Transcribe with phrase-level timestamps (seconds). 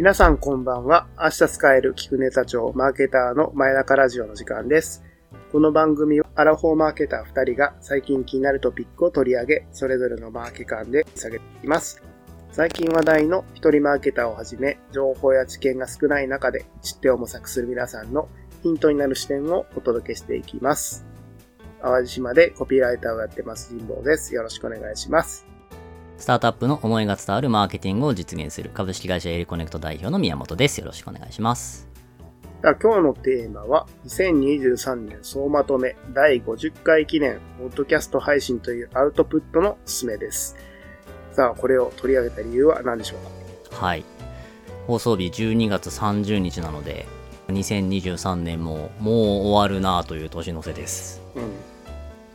[0.00, 1.08] 皆さんこんばんは。
[1.18, 5.04] 明日使える聞くネタ帳マーケターの前中ラジオの時間です。
[5.52, 12.02] この番組はアラフォーマーケター2人が最近気になるトピックを取り上げ、それぞれのマーケ間で下げていきます。
[12.50, 18.30] 最近話題の一人マーケターをはじめ、情報や知見が少ない中で知ってを模索する皆さんの
[18.62, 21.04] ヒントになる視点をお届けしていきます。
[21.82, 24.34] 淡路島でコピーライターをやってます神保です。
[24.34, 25.49] よろしくお願いします。
[26.20, 30.78] スタートアップの思いが伝わるマーケティングを実現する株式会社エリコネクト代表の宮本です。
[30.78, 31.88] よろしくお願いします。
[32.62, 40.56] 今日のテーマは、2023年総まとめ第50回記念、ポッドキャスト配信というアウトプットのおすすめです。
[41.32, 43.86] さあ、これを取り上げた理由は何でしょうか？
[43.86, 44.04] はい。
[44.86, 47.06] 放送日12月30日なので、
[47.48, 51.22] 2023年ももう終わるなという年の瀬です。
[51.34, 51.50] うん。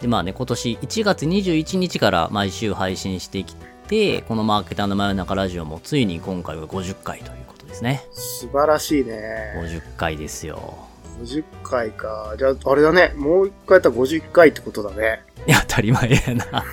[0.02, 8.04] で、まあね、今年1月21日から毎週配信してきて、このマーケターの真夜中ラジオもついに今回は50回ということですね。
[8.14, 9.54] 素晴らしいね。
[9.58, 10.88] 50回ですよ。
[11.22, 12.34] 50回か。
[12.36, 13.14] じゃあ、あれだね。
[13.16, 15.22] もう一回やったら51回ってことだね。
[15.46, 16.46] いや、当たり前やな。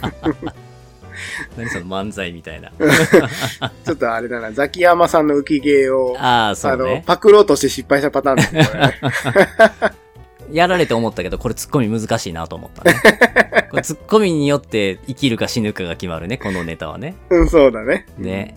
[1.58, 2.72] 何その漫才みたいな。
[3.84, 4.50] ちょっとあれだな。
[4.52, 7.02] ザキヤマさんの浮き芸を、ああ、そあの。
[7.04, 9.96] パクろうとして失敗したパターンですね、これね。
[10.52, 12.94] やられて思ったけど、これツッコミ難しいなと思ったね。
[13.70, 17.14] これツッコミによって生きるか死ぬかが決まるね、このネタはね。
[17.30, 18.06] うん、そうだね。
[18.18, 18.56] ね。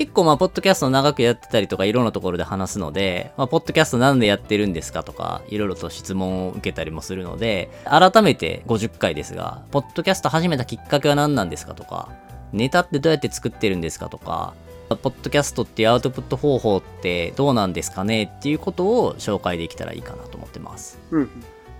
[0.00, 12.08] 結構まあ、ポッドキャスト長くやってたりとか、いろんなところで話すので、まあ、ポッドキャストなんでやってるんですかとか、いろいろと質問を受けたりもするので、改めて50回ですが、ポッドキャスト始めたきっかけは何なんですかとか、
[12.54, 14.54] ネタってどうやって作ってるんですかとか、
[14.96, 20.98] ポッドキャストっていうアウトプット方法ってどうなんですかねっていうことを紹介できたらいいかなと思ってます。
[21.10, 21.30] うん。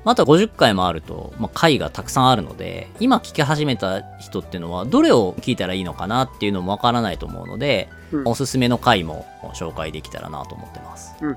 [0.02, 11.14] また50回もあると、まあ、回がたくさんあるので、今聞き始めた人っていうのは、どれを聞いたらいいのかなっていうのもわからないと思うので、うんおすすめの回も紹介できたらなと思ってます。
[11.20, 11.36] うん。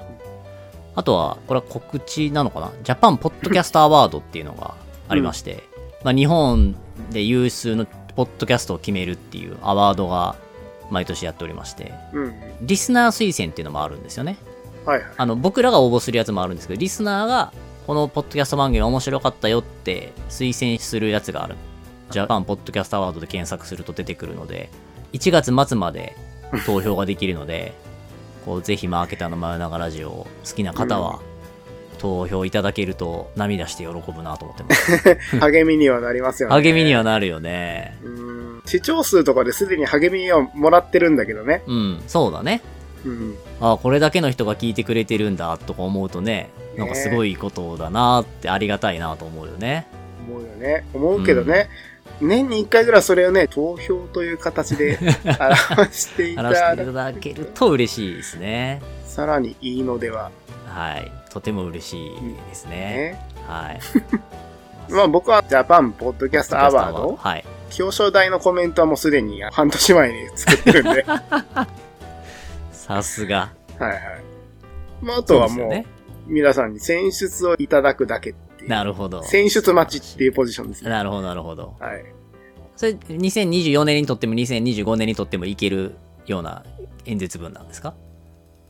[0.96, 2.72] あとは、これは告知なのかな？
[2.84, 4.76] ジャパンポッドキャストアワードっていうのが
[5.10, 5.64] ありまして、
[6.04, 6.76] まあ、日本
[7.12, 7.86] で有数の
[8.16, 10.36] ポッドキャストを決めるっていうアワードが
[10.90, 12.34] 毎年やっておりまして、うん。
[12.62, 14.38] リスナー推薦っていうのもあるんですよね。
[14.86, 15.02] はいはい。
[15.18, 17.54] あの、僕らが応募するやつもあるんですけど、リスナーが、
[17.88, 21.56] このポッドキャスト番組面白かったよって推薦するやつがある。
[22.10, 24.70] ジャパンポッドキャストアワードで検索すると出てくるので、
[25.14, 26.16] 1月末まで
[26.66, 27.74] 投票ができるので、
[28.46, 31.20] こう、ぜひマーケターの真夜中ラジオを好きな方は、
[31.98, 35.16] 投票いただけると涙して喜ぶなと思ってます。
[35.40, 36.56] 励みにはなりますよね。
[36.56, 37.98] 励みにはなるよね。
[38.04, 38.43] うん。
[38.66, 41.64] 視聴数とかですでに励みをもらってるんだけどね。
[41.68, 42.62] うん、そうだね。
[43.06, 43.36] うん。
[43.60, 49.88] あこれだけの人が聞いてくれてるんだとか思うとね、なんかすごいことだなってありがたいなと思うよね。
[50.28, 50.86] 思うよね。
[50.94, 51.70] 思うけどね。
[52.22, 58.82] 年に一回ぐらいそれをね、投票という形で 表していた話していだただけると嬉しいですね。
[59.06, 60.32] さらにいいのでは
[60.66, 61.12] はい。
[61.30, 62.10] とても嬉しい
[62.50, 62.72] ですね。
[62.72, 63.28] ね。
[63.48, 63.80] はい。
[64.92, 67.46] まあ僕はジャパンポッドキャストアワードはい。
[67.80, 71.04] 表彰台のコメントはもうすでに半年前に作ってるんで。
[71.04, 71.68] は
[72.72, 73.52] いさすが。
[73.80, 74.00] はい。
[75.02, 75.84] まああとはもう。
[76.26, 78.70] 皆さんに選出をいただくだけっていう。
[78.70, 79.24] なるほど。
[79.24, 80.90] 選出待ちっていうポジションですね。
[80.90, 81.76] なるほど、なるほど。
[81.80, 82.06] はい。
[82.78, 85.96] それ、2024年にとっても2025年にとってもいける
[86.26, 86.64] ような
[87.06, 87.94] 演説文なんですか？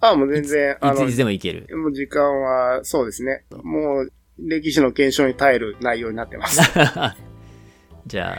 [0.02, 1.68] ああ、もう全然、あのいついつ、でもいける。
[1.78, 3.46] もう時間は、そうですね。
[3.64, 6.60] もう、歴史の検証に耐える内容になってます。
[8.08, 8.38] じゃあ、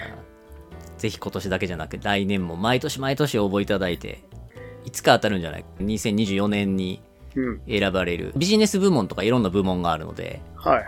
[1.04, 4.24] ぜひ今年だけじゃなく来年も毎年毎年応募いただいて、
[4.86, 7.02] いつか当たるんじゃない ?2024 年に
[7.36, 7.60] うん。
[7.68, 10.84] 選ばれるビジネス部門とかいろんな部門があるので、はいはい。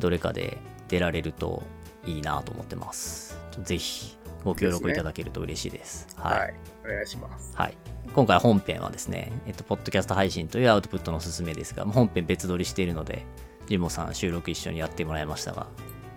[0.00, 1.62] どれかで出られると
[2.04, 3.38] いいなと思ってます。
[3.62, 6.08] ぜひご協力いただけると嬉しいです。
[6.16, 6.38] はい。
[6.40, 6.54] はい。
[6.86, 7.52] お願いします。
[7.54, 7.76] はい。
[8.12, 13.24] 今回本編はですね、えっと、ポッドキャスト配信というアウトプットのおすすめですが、本編別撮りしているので、
[13.68, 15.68] ジモさん収録一緒にやってもらいましたが、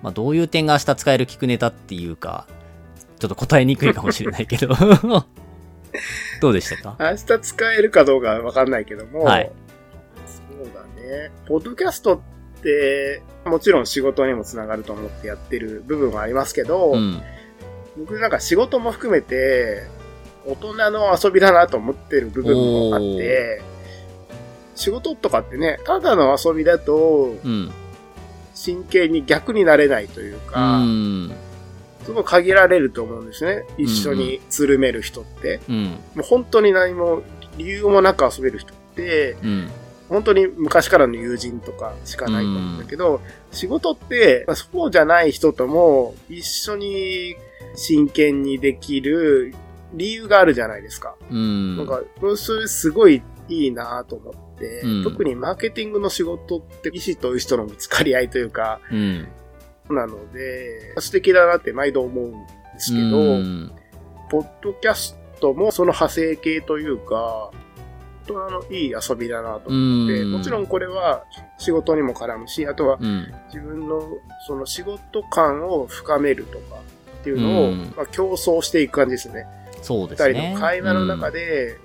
[0.01, 2.47] まあ、どういう点が明日使える聞くネタっていうか、
[3.27, 4.75] ちょっと答えにくいかもしれないけど、
[6.41, 6.95] どうでしたか？
[6.99, 9.51] 明日使えるかどうかはわかんないけども、はい
[10.27, 11.31] そうだね。
[11.47, 12.19] ポッドキャストっ
[12.61, 17.21] て、もちろん仕事にもつながると思ってやってる部分はありますけど、うん。
[17.97, 19.83] 僕なんか仕事も含めて、
[20.45, 23.61] 大人の遊びだなと思ってる部分もあって、
[24.75, 27.71] 仕事とかってね、ただの遊びだと、うん。
[28.53, 31.31] 真剣に逆になれないといううか、ん。
[32.05, 33.65] すごい限られると思うんですね。
[33.77, 35.59] 一緒につるめる人って。
[35.67, 35.83] うん。
[35.85, 37.23] もう本当に何も
[37.57, 39.69] 理由もなく遊べる人って、うん。
[40.07, 43.21] 本当に昔からの友人とかしかないと思うんだけど、
[43.51, 47.35] 仕事って、まあそうじゃない人とも一緒に
[47.75, 49.55] 真剣にできる
[49.93, 51.15] 理由があるじゃないですか。
[51.31, 51.77] うん。
[51.77, 52.01] なんか、
[52.37, 59.27] それすごいいいなと思って、うん特にマーケティングの仕事って医師と医師とのぶつかり合いというか、うん。
[59.89, 62.39] なので、素敵だなって毎度思うんで
[62.77, 63.71] すけど、うん
[64.27, 67.51] ポッドキャストもその派生系というか、
[68.23, 71.23] 大人のいい遊びだなと思って、うんもちろんこれは
[71.59, 73.31] 仕事にも絡むし、あとはうん。
[73.53, 74.01] 自分の
[74.47, 76.77] その仕事感を深めるとか
[77.19, 79.45] っていうのを、うんまあ、競争していく感じですね。
[79.81, 80.33] そうですね。
[80.33, 81.84] 二人の会話の中で、自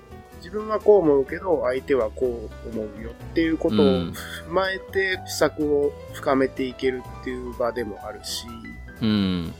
[0.51, 4.13] 分はこう思うけど、相手はこう思うよっていうことをうん
[4.47, 8.45] 踏まえて、施策を深めていけるっていう場でもあるし、
[9.01, 9.53] うん。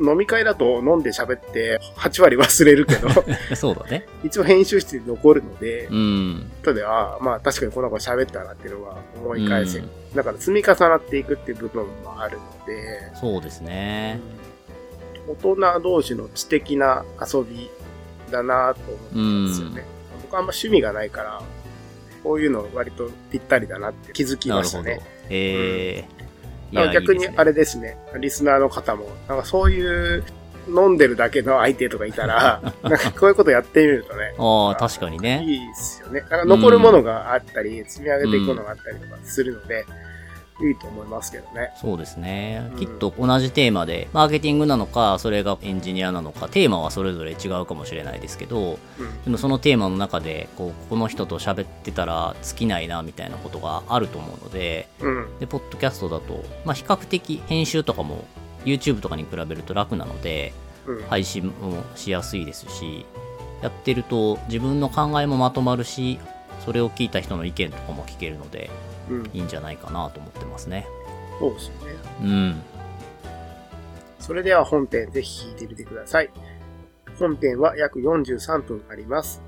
[0.00, 3.08] うん、飲み会だと飲んで喋って8割忘れるけど、
[3.54, 4.06] そうだね。
[4.24, 6.50] 一応編集室に残るのでう、ん。
[6.62, 9.84] 後で、ああ、まあ確かにこの子喋ったなっていうのが思い返せる。
[9.84, 14.20] うんだから積み重なっていくっていう部分もあるので、そうですね。
[15.28, 17.68] 大人同士の知的な遊び
[18.30, 19.84] だなと思うんですよね。
[20.22, 21.42] 僕はあんま趣味がないから、
[22.22, 25.00] こういうの割とぴったりだなって気づきましたね。。
[25.30, 26.18] ええ
[26.72, 27.46] だから逆にあれ。
[27.46, 30.24] れですね、リスナーの方も、なんかそういう
[30.68, 35.42] 飲んでるだけの相手とかいたら、 なんかこういうことやってみるとね、ああ、確かにね。
[35.44, 36.20] いいですよね。
[36.20, 39.86] なんか残るものがあったり、積み上げていくものがあったりとかするので、
[40.60, 41.70] いいと思いますけどね。
[41.76, 42.68] そうですね。
[42.72, 55.38] うんきっと同じテーマで、マーケティングなのか、それがエンジニアなのか、テーマはそれぞれ違うかもしれないですけど、うんでもそのテーマの中で、こう、この人と喋ってたら尽きないな、みたいなことがあると思うので、うん。
[55.38, 58.24] で、ポッドキャストだと、まあ、比較的編集とかも
[58.64, 60.52] YouTube とかに比べると楽なので、
[60.86, 61.02] うん。
[61.04, 63.06] 配信もしやすいですし、
[63.62, 66.18] やってると自分の考えもまとまるし、
[66.64, 68.87] それを聞いた人の意見とかも聞けるので、うん。
[69.32, 70.86] いいんじゃないかなと思ってますね。
[71.38, 71.94] そうですよね。
[72.22, 72.62] うん。
[74.18, 76.30] それでは本編ぜひ聞いてみてください。
[77.18, 79.42] 本編は約43分あります。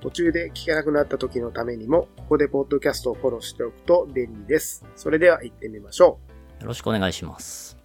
[0.00, 4.84] 途中で聞けなくなった時のためにも、ここでポッドキャストをフォローしておくと便利です。
[4.96, 6.18] それでは行ってみましょ
[6.60, 7.78] よろしくお願いします。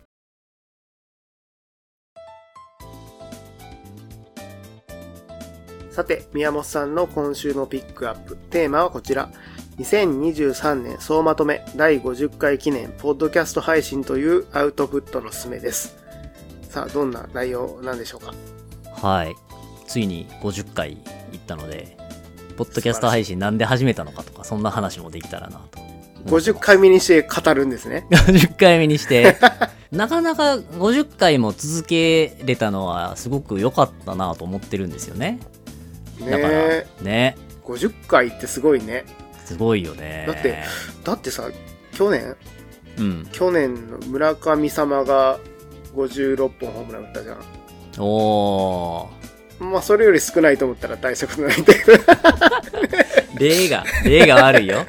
[5.90, 5.94] う。
[5.94, 8.36] さて、宮本さんの今週のピックアップ。
[8.36, 9.30] テーマはこちら。
[9.80, 15.96] 2023年総まとめ第50回記念ポッドキャスト配信というアウトプットのすすめです。
[16.64, 18.34] さあ、どんな内容なんでしょうか？
[19.08, 19.36] はい。
[19.88, 20.98] ついに50回
[21.32, 21.98] 行ったので、
[22.58, 25.80] ポッドキャスト配信なんで始めたのかとか、そんな話もできたらなと。
[26.26, 28.06] 50回目にして語るんですね。
[28.10, 29.38] 50回目にして、
[29.94, 35.40] なかなか50回も続けれたのはすごく良かったなと思ってるんですよね。
[36.20, 37.38] ねだからえ、ね。
[37.64, 39.06] 50回ってすごいね。
[39.50, 40.26] すごいよね。
[40.28, 40.58] だって、
[41.04, 41.50] だってさ、
[41.94, 42.36] 去年、
[43.00, 43.28] うん。
[43.32, 45.40] 去年の村上様が
[45.96, 47.38] 56本ホームラン打ったじゃん。
[47.98, 49.64] おー。
[49.64, 52.04] まあ、それより少ないと思ったら大したことないんだけど、
[53.40, 54.86] 例が、例が悪いよ。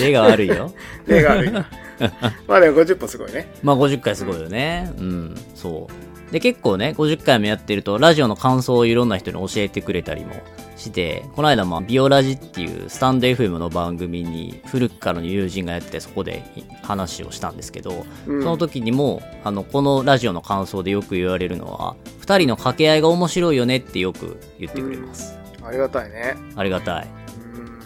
[0.00, 0.72] 例が悪いよ。
[1.06, 1.68] 例が悪いな。
[2.46, 3.48] まあでも50本すごいね。
[3.62, 4.92] まあ50回すごいよね。
[4.96, 6.03] うん、そう。
[6.34, 10.34] で、結構ね、50回もやってると、ラジオの感想をいろんな人に教えてくれたりも
[10.76, 16.42] して、この間、まあ、ビオラジっていうスタンド FM の番組に古くからの友人がやって、そこで
[16.82, 25.38] 話をしたんですけど、うん、その時にも、あの、このラジオの感想でよく言われるのは、二人の掛け合いが面白いよねってよく言ってくれます。
[25.62, 26.34] ありがたいね。
[26.56, 27.08] ありがたい。
[27.54, 27.78] うん。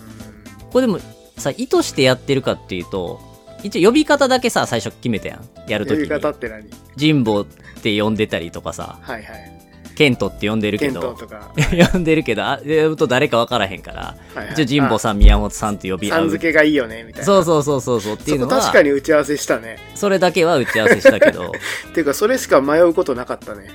[0.71, 1.00] これでも、
[1.37, 3.27] さ、意図してやってるかっていうと、
[3.62, 5.71] 一応呼び方だけさ、最初決めたやん。
[5.71, 6.09] やるときに。
[6.09, 6.69] 呼び方って何？
[6.97, 7.45] ジンボっ
[7.83, 9.59] て呼んでたりとかさ、はいはい。
[9.99, 11.53] ケントって呼んでるけケントど、とか。
[11.93, 16.19] 呼んでるけど、あ、呼ぶと誰か分からへんから、はいはい一応ジンボさん、宮本さんって呼び合う。
[16.21, 17.27] さん付けがいいよね、みたいな。
[17.27, 19.77] そうそうそうそうそうっていうのは、確かに打ち合わせしたね。
[19.97, 21.50] それだけは打ち合わせしたけど、
[21.91, 23.71] っていうか、それしか迷うことなかったね。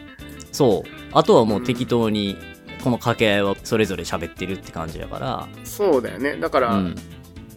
[0.54, 0.90] そう。
[1.12, 2.38] あとはもう適当に、
[2.86, 6.38] この掛け合いはそれぞれ喋ってるって感じだから、そうだよね。
[6.38, 6.96] だから、うん。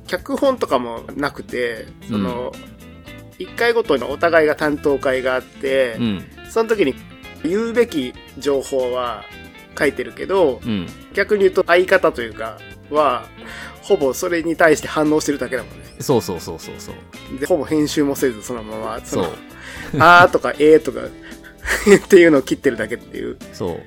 [0.07, 2.53] 脚本とかもなくて、その、
[3.39, 6.25] 一回ごとにお互いが担当会があってう、ん。
[6.51, 6.95] その時に
[7.43, 9.25] 言うべき情報は
[9.79, 10.87] 書いてるけど、うん。
[11.15, 12.59] 逆に言うと相方というか
[12.91, 13.27] は、
[13.83, 15.85] ほぼそれに対して反応してるだけだもんね。
[16.01, 17.39] そうそうそうそうそう。
[17.39, 20.05] で、ほぼ編集もせずそのまま、そそうの、。
[20.05, 23.81] あーとかえーとかっていうのを切ってるだけっていうそう。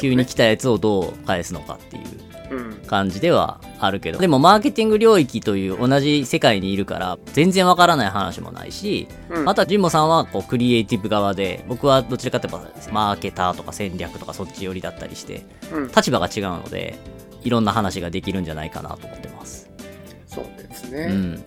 [0.00, 2.04] 急に来たやつをどう返すのかっていう。
[2.50, 2.74] うん。
[2.86, 15.88] 感じではあるけど、でもマーケティング領域という同じ世界にいるから、全然わからない話もないし、うんあとはジンボさんはこうクリエイティブ側で、僕はどちらかというとマーケターとか戦略とかそっち寄りだったりして、うん。
[15.88, 16.96] 立場が違うので、
[17.42, 19.70] いろんな話ができるんじゃないかなと思ってます。
[20.26, 21.06] そうですね。
[21.10, 21.44] うん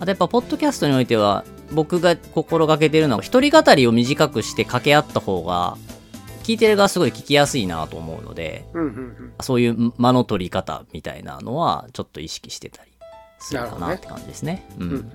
[0.00, 5.76] あとやっぱ、ポッドキャストにおいては、僕が心がけてるのは、一人語りを短くして掛け合った方が、
[6.48, 9.32] 聞いてる側すごい聞きやすいなと思うので、うんうんうん。
[9.42, 12.90] そういう間の取り方みたいなのはちょっと意識してたり
[13.38, 14.66] するかなって感じですね。
[14.78, 15.10] ううんん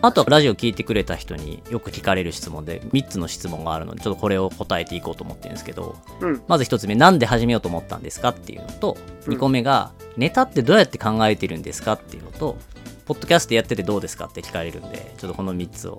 [0.00, 6.28] あとはラジオ聞いてくれた人によく聞かれる質問で3つの質問があるのでちょっとこれを答えていこうと思ってるんですけどうん。
[6.30, 6.42] うん。
[6.48, 8.96] まず1つ目なんで始めようと思ったんですかっていうのと
[9.26, 12.56] うん2個目がネタってどうやって考えてるんですかっていうのと
[13.04, 15.98] ポッドキャストやっててどうですかって聞かれるんでちょっとこの3つを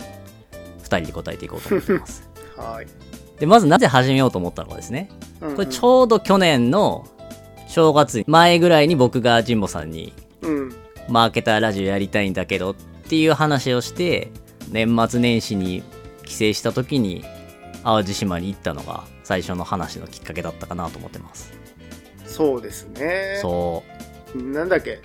[0.81, 2.27] 2人で答えていこうと思ってます。
[2.57, 2.87] はい。
[3.39, 5.09] でまずなぜ始めようと思ったのかですね。
[5.41, 7.07] うんうんこれちょうど去年の
[7.67, 10.75] 正月前ぐらいに僕が神保さんにうん。
[11.09, 14.31] マーケターラジオやりたいんだけどっていう話をして
[14.71, 15.83] 年末年始に
[16.25, 17.23] 帰省した時に
[17.83, 21.53] 淡路島に行ったのが最初の話のきっかけだったかなと思ってます。
[22.25, 23.39] そうですね。
[23.41, 23.83] そ
[24.35, 24.43] う。
[24.43, 24.99] なんだっけ？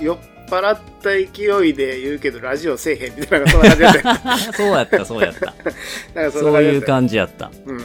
[0.00, 4.38] 酔っ払った勢いで言うけど、ラジオせえへんみたいな、そんな感じだったよ。
[4.52, 5.54] そうやった、そうやった。
[6.14, 7.50] なんかそういうな感じやった。
[7.66, 7.80] うん。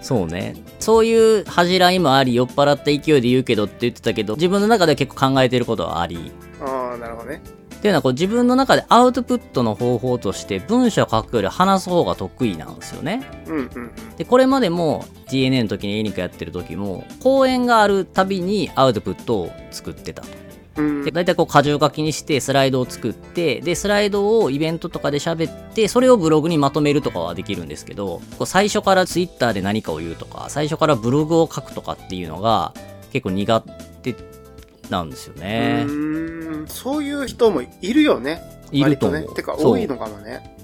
[0.00, 0.54] そうね。
[0.80, 7.40] そういう恥じらいもあり、酔っ払った勢いで言うけどって言ってたけど、自分の中では結構考えてることはあり、ああ、なるほどね。
[7.74, 13.22] っていうのはこう自分の中でアウトプットの方法として文章を書くより話す方が得意なんですよね。
[13.46, 13.90] うんうんうん。
[14.16, 20.43] で、これまでも DNA の時にエニカやってる時も、講演があるたびにアウトプットを作ってたと。
[20.76, 32.72] うんで、大体こう箇条書きにしてスライドを作って、で、スライドをイベントとかで喋って、それをブログにまとめるとかはできるんですけど、こう最初からツイッターで何かを言うとか、最初からブログを書くとかっていうのが
[33.12, 33.60] 結構苦
[34.02, 34.16] 手
[34.90, 35.86] なんですよね。
[36.66, 38.42] そういう人もいるよね。
[38.72, 39.18] いると思う。
[39.18, 39.34] 割ね。
[39.34, 40.56] てか、多いのかもね。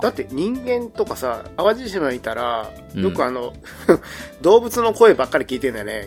[0.00, 3.54] だって人間とかさ、淡路島にいたら、うんよくあの、
[4.42, 6.06] 動物の声ばっかり聞いてんだよね。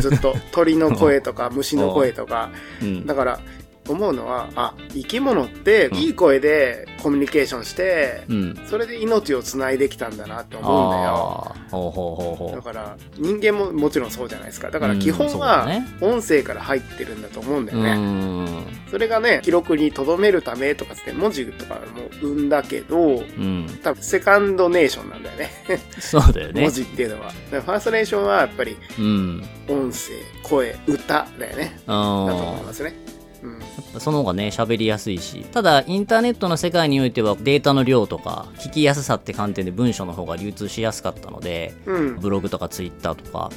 [0.00, 0.34] ずっと。
[0.52, 2.50] 鳥の声とか、虫の声とか。
[2.80, 3.40] うんだから、
[3.88, 8.60] 思うのは、あ、生き物ってうんいい声でコミュニケーションして、うん。
[8.66, 11.54] それで命をつないできたんだなって思うんだよ。
[11.70, 12.56] ほうほうほうほう。
[12.56, 14.70] だから、人間ももちろんそうじゃないですか。
[14.70, 17.94] だから基本はね、音声から入ってるんだと思うんだようね。
[17.94, 18.66] ん。
[18.90, 21.80] それがね、記録に留めるためとかって文字とかも
[22.20, 23.66] 生んだけど、うん。
[23.82, 25.50] 多分セカンドネーションなんだよね。
[25.98, 26.70] そうだよね文。
[26.70, 27.30] 字っていうのは。
[27.50, 29.44] ファーストネーションはやっぱりうん。
[29.68, 30.12] 音声、
[30.42, 31.78] 声、歌だよね。
[31.86, 32.94] だと思いあますね。
[33.42, 33.58] うん。
[33.96, 34.00] あ。
[34.00, 35.44] その方がね、喋りやすいし。
[35.52, 42.16] ただ、インターネットの世界においてはデータの量とか、聞きやすさって観点で文章の方が流通しやすかったので、うん。
[42.20, 43.50] ブログとかツイッターとか、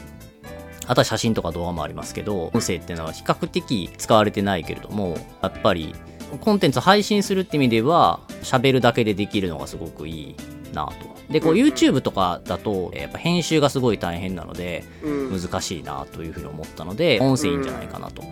[0.88, 5.93] あとは写真とか動画もありますけど、音声っていうのは比較的使われてないけれども、やっぱり、
[6.41, 10.36] コンテンツを配信するって意味では、喋るだけでできるのがすごくいい
[10.74, 10.93] なと。
[11.31, 15.39] で、こう YouTube とかだと、やっぱ編集がすごい大変なので、うん。
[15.39, 18.24] 難しいなというふうに思ったので、音声いいんじゃないかなと。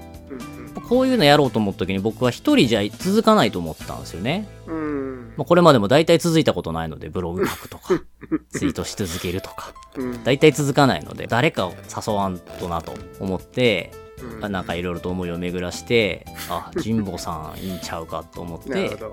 [0.81, 4.47] うんこういうのやろうと思った時に僕は一人じゃ続かないと思ったんですよね。
[4.67, 5.33] うん。
[5.37, 8.01] まあ、これまでも大体続いたことないので、ブログ書くとか、
[8.49, 10.23] ツイートし続けるとか、うん。
[10.23, 11.73] 大体続かないので、誰かを
[12.05, 14.07] 誘わんとなと思って、うん
[14.51, 18.69] なんかいろいろと思いを巡らして、あ、神保さんいいんちゃうかと思って。
[18.79, 19.09] 誘った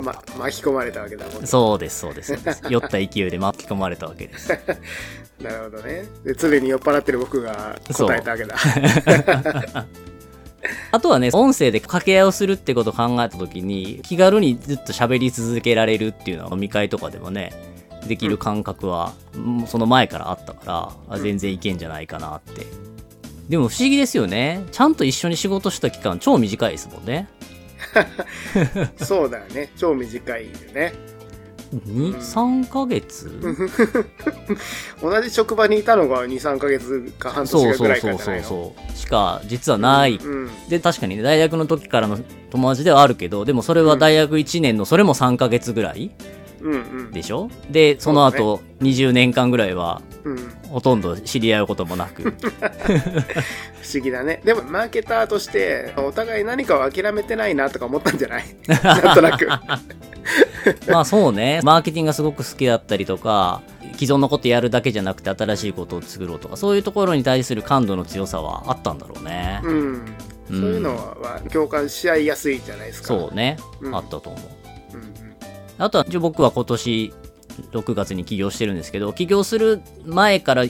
[0.00, 1.46] ま、巻き込まれたわけだもんね。
[1.46, 2.62] そうです、そうです、そうです。
[2.70, 4.50] 酔った勢いで巻き込まれたわけです。
[5.42, 6.04] なるほどね。
[6.22, 8.54] で、常に酔っ払ってる僕が答えたわけだ。
[10.90, 17.52] あとはね、音声で掛け合いをするってことを考えたときに、気軽にずっと喋り続けられるっていうのは飲み会とかでもね、
[18.06, 22.66] できる感覚は、もうその前からあったから、全然いけんじゃないかなって。
[23.48, 24.64] でも不思議ですよね。
[24.72, 27.28] ちゃんと一緒に仕事した期間超短いですもんね。
[28.96, 29.70] そうだよね。
[29.76, 30.94] 超短いよね。
[31.72, 33.30] 2、3ヶ月？
[35.00, 38.48] 同じ職場にいたのが2、3ヶ月か半そう年ぐらいそうそうかじゃないの？
[38.48, 38.96] そうそう。
[38.96, 40.16] しか実はない。
[40.16, 40.50] うん。
[40.68, 42.18] で、確かにね、大学の時からの
[42.50, 46.10] 友達ではあるけど、でもそれは大学1年の、それも3ヶ月ぐらい
[46.60, 47.10] うんうん。
[47.10, 47.48] でしょ？
[47.70, 50.54] で、その後、20年間ぐらいは、うん。
[50.70, 52.22] ほとんど知り合うこともなく。
[52.32, 54.40] 不思議だね。
[54.44, 58.44] でも、マーケターとして、お互い何かを諦めてないなとか思ったんじゃない？
[58.82, 59.48] なんとなく。
[60.90, 63.60] まあそうね、マーケティングがすごく好きだったりとか、
[63.98, 69.60] 既存のことやるだけじゃなくて新しいことを作ろうとか、そういうところに対する感度の強さはあったんだろうね。
[69.62, 70.14] うん。
[70.48, 73.08] そういうのは共感し合いやすいじゃないですか。
[73.08, 74.96] そうね、うんあったと思う。
[74.96, 75.08] うんうん。
[75.78, 77.12] あとは、僕は今年
[77.72, 80.64] 6月に起業してるんですけど、起業する前から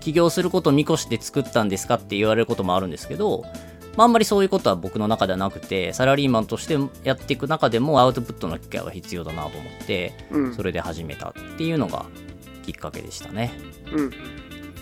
[0.00, 3.44] 起業することを見越して作ったんですかって言われることもあるんですけど、
[3.96, 10.54] まあ、あんまりそういうことは僕の中ではなくて、サラリーマンとしてやっていく中でもアウトプットの機会は必要だなと思って、うん。
[10.54, 12.06] それで始めたっていうのが
[12.64, 13.52] きっかけでしたね。
[13.92, 14.12] うん。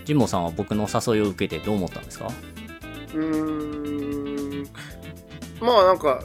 [0.05, 2.31] ジモさんは僕の誘いを受けてどう思ったんですか？
[3.15, 4.69] うーん。
[5.61, 6.23] まあなんか、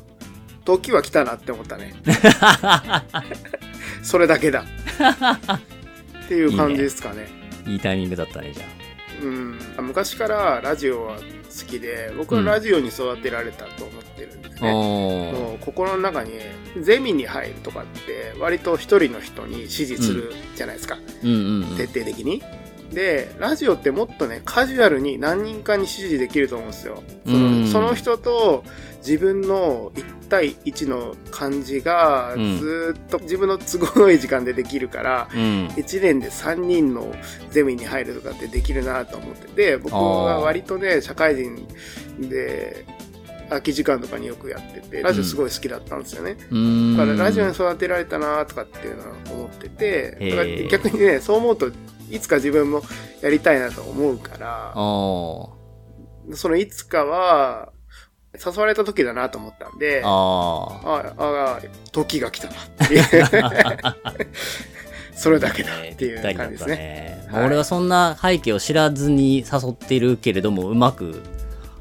[0.66, 1.94] 時は来たなって思ったね。
[4.04, 4.66] それだけだ。
[6.26, 7.28] っていう感じですかね。
[7.68, 8.64] いいタイミングだったね、じゃ
[9.22, 11.22] うん、昔からラジオは好
[11.68, 14.72] きで、僕はラジオに育てられたと思ってるんですね。
[14.72, 16.32] おーもう心の中に
[16.82, 22.42] ゼミに入るとかって割と一人の人に指示するじゃないですか、うんうんうん徹底的に。
[22.94, 27.04] で、ラジオってもっとね、カジュアルに何人かに指示できると思うんですよ。
[27.26, 27.62] そうん。
[27.64, 28.64] のその人と
[29.00, 32.60] 自分の1対1の感じがうん。
[32.60, 35.68] ずーっと自分の都合のいい時間でできるから、うん。
[35.76, 37.14] 1年で3人の
[37.50, 39.48] ゼミに入るとかってできるなと思って。
[39.48, 41.68] て、僕は割とね、社会人
[42.20, 42.86] で
[43.50, 46.38] 空き時間とかによくやってて、ラジオすごい好きだったんですよね。
[46.52, 46.98] うーん。
[46.98, 51.72] だからラジオに育てられたなとかっていうのは思ってて、だから逆にね、そう思うと
[52.12, 52.82] いつか自分も
[53.22, 55.58] やりたいなと思うから、そ
[56.50, 57.72] のいつかは
[58.34, 61.60] 誘われた時だなと思ったんで、あああ、
[61.92, 62.56] 時が来たなっ
[62.88, 63.04] ていう。
[65.14, 66.76] それだけだーっていう感じですね。
[66.76, 67.28] ね。
[67.32, 71.22] はい俺はそんな背景を知らずに誘ってるけれども、うまく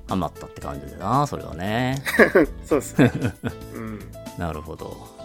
[0.08, 2.02] ハマったって感じだな、それはね。
[2.66, 3.10] そうですね。
[3.74, 4.00] うん。
[4.38, 5.19] なるほど。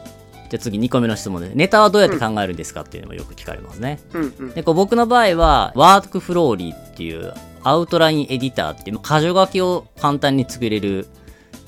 [0.49, 3.99] じゃあ次2個目の質問で、ネタはどうやって考えるんですかっていうのもよく聞かれますね。
[4.13, 4.51] うんうん。
[4.51, 7.33] でこう僕の場合は、 WorkFlowy っていう
[7.63, 11.07] アウトラインエディターっていう箇条書きを簡単に作れる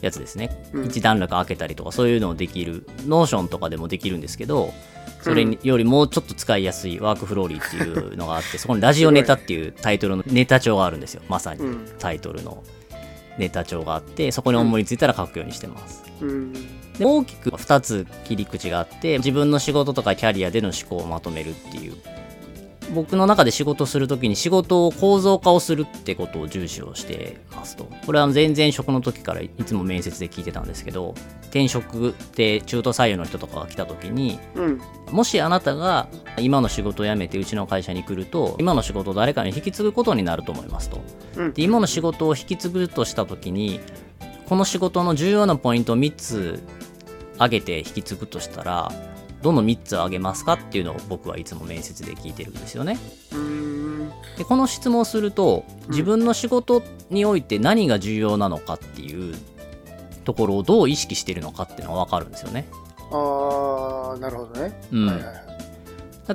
[0.01, 0.69] やつですね。
[0.74, 4.74] うん一段落開けたりとかそういうのをできる、 Notion とかでもできるんですけど、
[5.22, 11.22] それによりもうちょっと使いやすいワークフローリーっていうのがあって、そこにラジオネタっていうタイトルのネタ帳があるんですよ。
[11.27, 12.63] まさにうんタイトルの
[13.38, 16.03] ネタ帳があって、そこに思いついたら書くようにしてます。
[16.22, 16.53] うん。
[16.98, 21.96] で大きく2つ切り口があって自分の仕事とかキャリアでの思考をまとめるっていう
[22.94, 34.82] 僕の中で仕事するときに仕事を構造化をするってことを重視をしてますとこれは全然職の時からいつも面接で聞いてたんですけど転職で中途採用の人とかが来た時にうん。
[35.12, 41.01] もしあなたが今の仕事を辞めてうちの会社に来ると今の仕事を誰かに引き継ぐことになると思いますと
[41.38, 41.54] うん。
[41.54, 43.80] で今の仕事を引き継ぐとした時に
[44.48, 46.64] この仕事の重要なポイントを3つ
[47.38, 48.92] 挙げて引き継ぐとしたら
[49.42, 52.98] どの3つを挙げますかっていうのを僕はいつも面接で聞いてるんですよね。
[53.34, 54.10] うん。
[54.38, 59.36] でこの質問をすると自分の仕事において何が重要なのかっていう
[60.26, 62.68] ところをどう意識してるのかっていうのが分かるんですよね。
[63.12, 64.80] ああ、なるほどね。
[64.92, 65.47] うんはいはい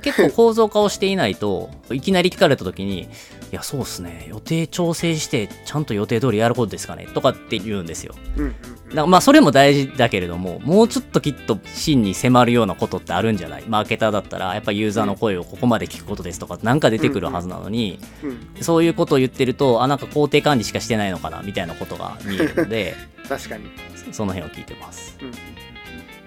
[0.00, 3.02] 結構構造化をしていないといきなり聞かれた時に
[3.52, 8.14] 「いやそうっすね予定調整してちゃんと予定通りやることですかね」とかって言うんですよ。
[8.36, 13.64] だからまあそれも大事だけれどももうちょっときっと真に迫るようなことってあるんじゃない？
[13.66, 17.98] マーケターだったらやっぱユーザーの声をここまで聞くことですとかなんか出てくるはずなのに。
[18.60, 22.94] そういうことを言ってるとあなんか工程管理しかしてないのかなみたいなことが見えるので
[23.28, 23.64] 確かに。
[24.12, 25.16] その辺を聞いてます。
[25.22, 25.30] うん。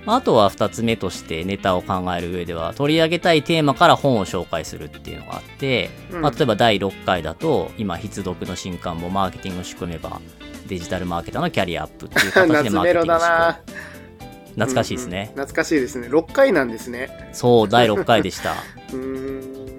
[0.06, 10.22] まああとは2つ目としてネタを考える上では取り上げたいテーマから本を紹介するっていうのがあって、うんまあ、例えば第6回だと今必読の新刊もマーケティングを仕組めば
[10.68, 13.86] デジタルマーケターのキャリアアップっていう形で マーケティング。
[14.56, 16.08] 懐かしいですね、うんうん懐かしいですね。
[16.08, 17.30] 6回なんですね。
[17.34, 18.56] そう第6回でした。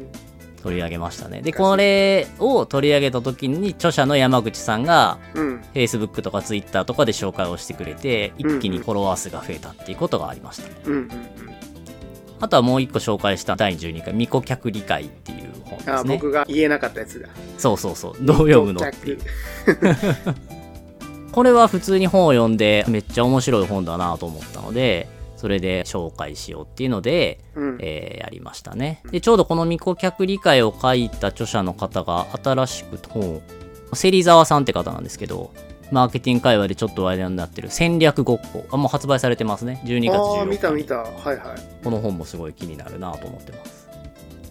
[0.66, 1.42] 取り上げましたね。
[1.42, 5.62] でこれを取り上げた時に著者の山口さんがうん。
[5.74, 10.90] Facebook とか Twitter とかで紹介をしてくれて一気にフォロワー数が増えたっていうことがありました。
[10.90, 11.10] うんうんうん。
[12.40, 16.14] あとはもう一個紹介した第12回未顧客理解っていう本であすね。
[16.16, 17.28] 僕が言えなかったやつだ。
[17.58, 18.14] そうそうそう。
[18.20, 19.18] どう読むのっていう。
[19.66, 19.86] 客。
[21.30, 27.78] これは普通に本を読んでめっちゃ面白い本だなと思ったのでそれで紹介しようっていうので、うん。
[27.80, 33.42] えーやりましたねでちょうどこの未顧客理解を書いた著者の方が新しく本を
[33.92, 35.52] 芹沢さんって方なんですけど
[35.92, 40.96] マーケティング会話でちょっと話題になってる戦略ごっこあもう発売されてますね12月あ16あ、日見た見た。
[40.96, 41.84] はいはい。
[41.84, 43.86] この本もすごい気になるなと思ってます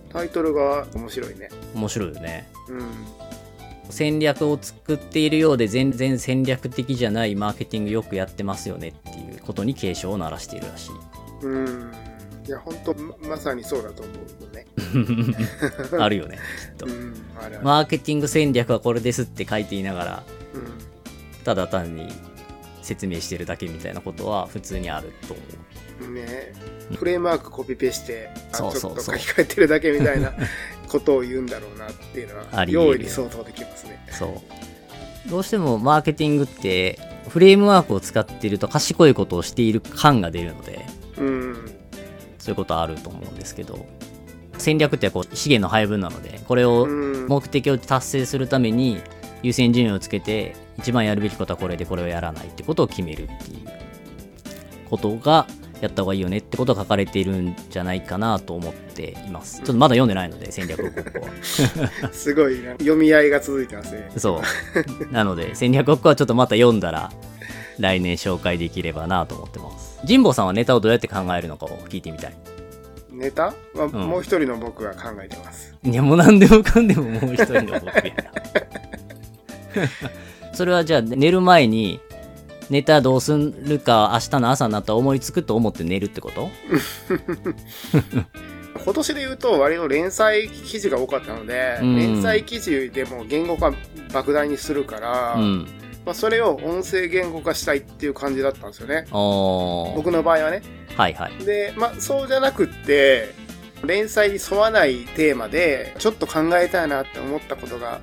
[0.10, 1.50] タイトルが面白いね。
[1.76, 2.80] 面白いよねうん。
[3.89, 10.91] 戦略を作っているようで全然戦略的じゃないマーケティングよくやってますよねっていうことに警鐘を鳴らしているらしい
[11.41, 11.91] うん。
[12.48, 14.65] いや、本当ままさにそうだと思うよね。
[16.00, 17.13] あるよねきっとうん。
[17.41, 17.63] あれは。
[17.63, 22.08] マーケティング戦略はこれですって書いていながらうただ単に
[22.82, 26.13] 説明してるだけみたいなことは普通にあると思ん。
[26.13, 26.54] ね
[26.95, 30.34] フレームワークコピペして、あちょっと書き換えてるだけみたいな
[30.86, 34.06] ことを言うんだろうなっていうのは、容易に想像できますね。
[34.10, 40.86] うそうどうしてもマーケティングってフレームワークを使っていると賢いことをしている感が出るので
[41.17, 41.71] うん。
[42.38, 43.86] そういうことあると思うんですけど
[44.60, 47.28] 戦略ってこう資源の配分なのでこれをうん。
[47.28, 49.02] 目的を達成するために
[49.41, 53.67] 優先順位をつけて一番やるべきことはこれでこれをやらないってことを決めるっていう
[54.89, 55.48] ことが
[55.82, 59.58] やった方がいいよねってことが書かれているんじゃないかなと思っています。
[59.58, 61.32] ちょっとまだ読んでないので、戦略国庫は。
[62.12, 62.72] すごいな。
[62.74, 64.12] 読み合いが続いてますね。
[64.18, 64.42] そ
[65.10, 65.14] う。
[65.14, 67.12] なので、戦略国庫はちょっとまた読んだら、
[67.80, 70.00] 来年紹介できればなと思ってます。
[70.08, 72.34] 神保さんはネタをどうやって考えるのかを聞いてみたい。
[73.12, 73.54] ネタ？
[73.74, 75.76] は、んもう一人の僕が考えてます。
[75.84, 78.32] いや、もう何でもかんでももう一人の僕やな。
[80.54, 82.00] それはじゃあ寝る前に、
[82.69, 86.49] ネタどうするか明日の朝になったら思いつくと思って寝るってこと？
[88.84, 93.71] 今年で言うと割と連載記事が多かったので、うん連載記事でも言語化
[94.10, 95.67] 莫大にするから、うん。
[96.06, 99.06] まあ、それを音声言語化したいっていう感じだったんですよね。
[99.12, 100.62] 僕の場合はね。
[100.95, 101.43] はいはい。
[101.43, 103.34] で、まあ、そうじゃなくって、
[103.84, 108.01] 連載に沿わないテーマで、ちょっと考えたいなって思ったことが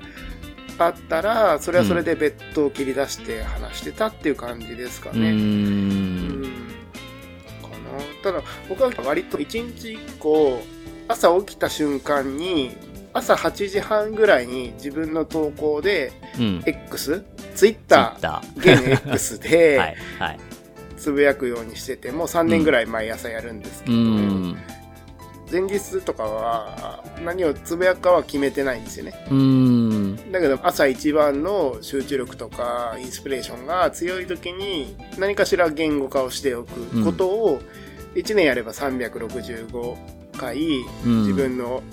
[0.77, 5.11] あったら、それはそれで別途切り出して話してたっていう感じですか。
[5.11, 5.31] ね。
[5.31, 6.43] うんん。
[7.61, 8.31] かな。
[8.31, 10.61] ただ、僕は割と一日一個、
[11.07, 12.75] 朝起きた瞬間に、
[13.13, 16.63] 朝8時半ぐらいに自分の投稿で、うん。
[16.65, 17.23] X、
[17.55, 18.17] Twitter、
[18.57, 20.39] 現 X で、 はいはい。
[20.97, 24.57] つぶやくようにしてて、もう3年ぐらい毎朝やるんですけうど、ん。
[25.53, 29.13] 前日とかは何をつぶやくかは決めてないんですよね。
[29.29, 30.31] うん。
[30.31, 37.61] だけど朝一番の集中力とかインスピレーションが強い時に何かしら言語化をしておくことを
[38.15, 39.95] 1年やれば365
[40.37, 40.57] 回
[41.05, 41.83] うん自分の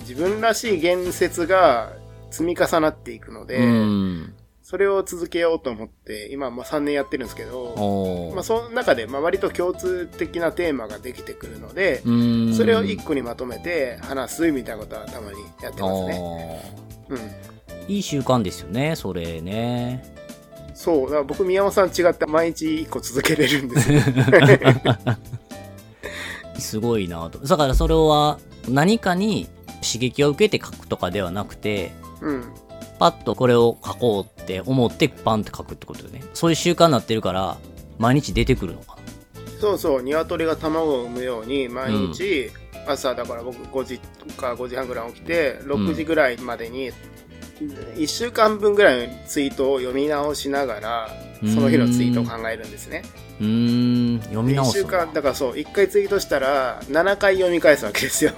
[0.00, 1.92] 自分らしい言説が
[2.30, 4.34] 積み重なっていくので、うん。
[4.74, 8.32] それを続けようと思って今もう3年やってるんですけど。
[8.34, 12.54] まあ、その中でまあ割と共通的なテーマができてくるので、うん。
[12.54, 16.60] それを一個にまとめて話すみたいなことはたまにやってますね。
[17.08, 17.18] うん。
[17.86, 20.12] いい習慣ですよね、それね。
[20.74, 21.08] そう。
[21.08, 24.00] だから僕、宮本さん違って毎日一個続けれるんですよ。
[26.58, 27.38] すごいなと。
[27.38, 29.46] だからそれは何かに
[29.84, 32.63] 刺激を受けて書くとかではなくて、うん。
[33.04, 36.24] パッとこれを書こうって思ってパンって書くってことよね。
[36.32, 37.58] そういう習慣になってるから、
[37.98, 38.96] 毎日出てくるのか
[39.60, 40.02] そうそう。
[40.02, 42.50] 鶏が卵を産むように、毎日、
[42.88, 43.98] 朝だから僕5時
[44.38, 46.92] か5時半ぐらい起きて、6時ぐらいまでに、
[47.96, 53.02] 1週間分ぐらいのツイートを読み直しながら、その日のツイートを考えるんですね。
[53.38, 53.46] な。
[53.46, 54.88] うーん、読み1直すんだ。
[54.88, 58.32] 週間、だからそう、1回ツイートしたら、7回読み返すわけですよ。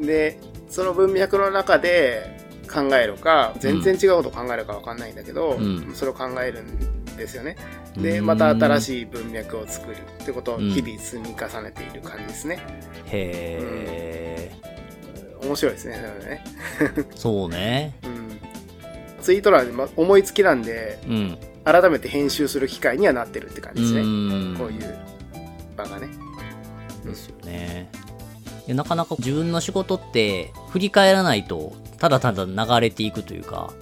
[0.00, 0.38] で、
[0.70, 7.56] その文脈の中で考えるか、全然違うことを考えるかわかんないんだけど、うんそれを考えるんですよね。
[7.96, 12.58] で、うんまた新しい文脈を作るってことをうん日々積み重ねている感じですね。
[13.06, 14.52] へ
[15.42, 15.96] 面白いですね。
[16.20, 17.06] それねー。
[17.16, 17.94] そうね。
[18.04, 18.40] うん。
[19.22, 21.38] ツイート欄思いつきなんで、うん。
[21.64, 24.00] 改めて編集する機会にはなってるって感じですね。
[24.00, 24.98] うんこういう
[25.76, 26.08] 場がね。
[27.04, 27.88] ですよね。
[27.92, 28.05] い
[28.66, 33.72] やなかなか自分の仕事って振り返らないとただただ流れていくというか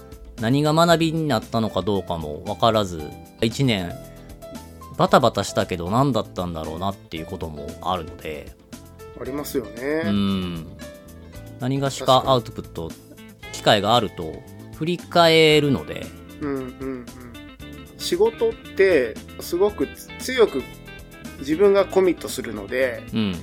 [0.41, 2.99] 何が学びになったのかどうかも分からず
[3.41, 3.93] 1年
[4.97, 8.53] バタバタしたけど何だったんだろうなっていうこともあるので。
[9.21, 10.11] ありますようね。
[10.11, 10.67] ん。
[11.61, 12.91] 何がしかアウトプット
[13.53, 14.35] 機会があると
[14.77, 16.07] 振り返るので。
[16.41, 17.07] うんうんうん。
[17.99, 20.63] 仕事ってすごく強く
[21.41, 23.35] 自分がコミットするので、うん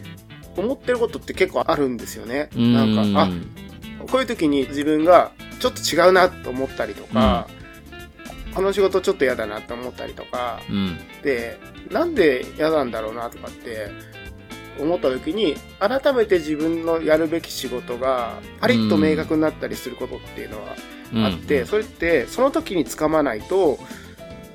[0.57, 2.49] 思ってることって結構あるんですよね。
[2.55, 2.73] うん。
[2.73, 3.29] なんか、あ、
[4.07, 7.47] こういう時に自分がちょっと違うなと思ったりとか、
[8.53, 10.97] この仕事ちょっと嫌だなと思ったりとか、うん。
[11.23, 11.59] で、
[11.89, 13.89] なんで嫌なんだろうなとかって
[14.79, 20.75] 思った時に、改めて自分のやるべき仕事がパリッと明確になったりすることっていうのは
[21.13, 21.25] うん。
[21.25, 23.79] あって、それってその時につかまないと、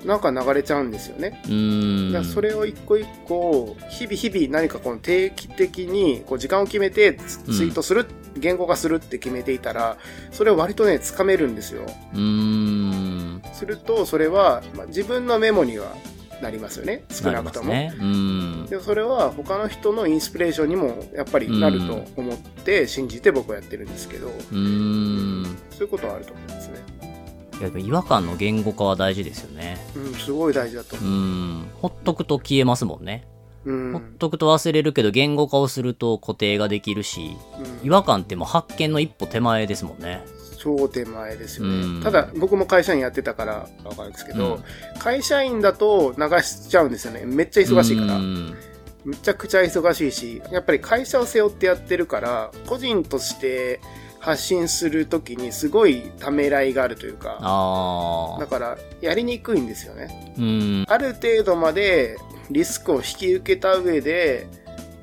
[0.04, 1.42] なんか流れちゃうんですよね。
[1.48, 8.06] うんそれを一個一個、日々日々何かこの定期的にこう時間を決めてツツイートする、
[8.36, 9.96] 言語化するって決めていたら、
[10.30, 11.82] それを割とね、つかめるんですよ。
[12.14, 15.94] うーんすると、それは、まあ、自分のメモには
[16.42, 17.04] なりますよね。
[17.10, 17.72] 少なくとも。
[17.72, 26.95] ねうんでそれは他の人のインスピレーションにもやっぱりなると思って信じて僕はやってるんですけど、そういうことはあると思うんですね。
[27.60, 29.78] いや違和感の言語化は大事ですよね。
[29.96, 31.00] うん、すごい大事だとう。
[31.00, 31.68] ん。
[31.80, 33.26] ほっとくと消えますもんね。
[33.64, 33.92] うん。
[33.92, 40.22] ほっとくと忘れるけど言語化をすると固定ができるし、うん違和感ってもう発見の一歩手前ですもんね。
[40.58, 41.74] 超手前ですよね。
[41.74, 44.62] うんただ、僕も会社員やってたからわかるんですけど、うん
[44.98, 47.22] 会社員だと流しちゃうんですよね。
[47.24, 48.20] めっちゃ忙しいからう。
[48.20, 48.54] ん
[49.04, 53.80] めちゃくちゃ忙しいし、やっぱり会社を背負ってやってるから、個人として
[54.26, 57.38] 発信するときにすごいためらいがあるというか。
[58.40, 60.34] だからやりにくいんですよね。
[60.36, 60.84] うん。
[60.88, 62.18] ある程度まで
[62.50, 64.48] リスクを引き受けた上で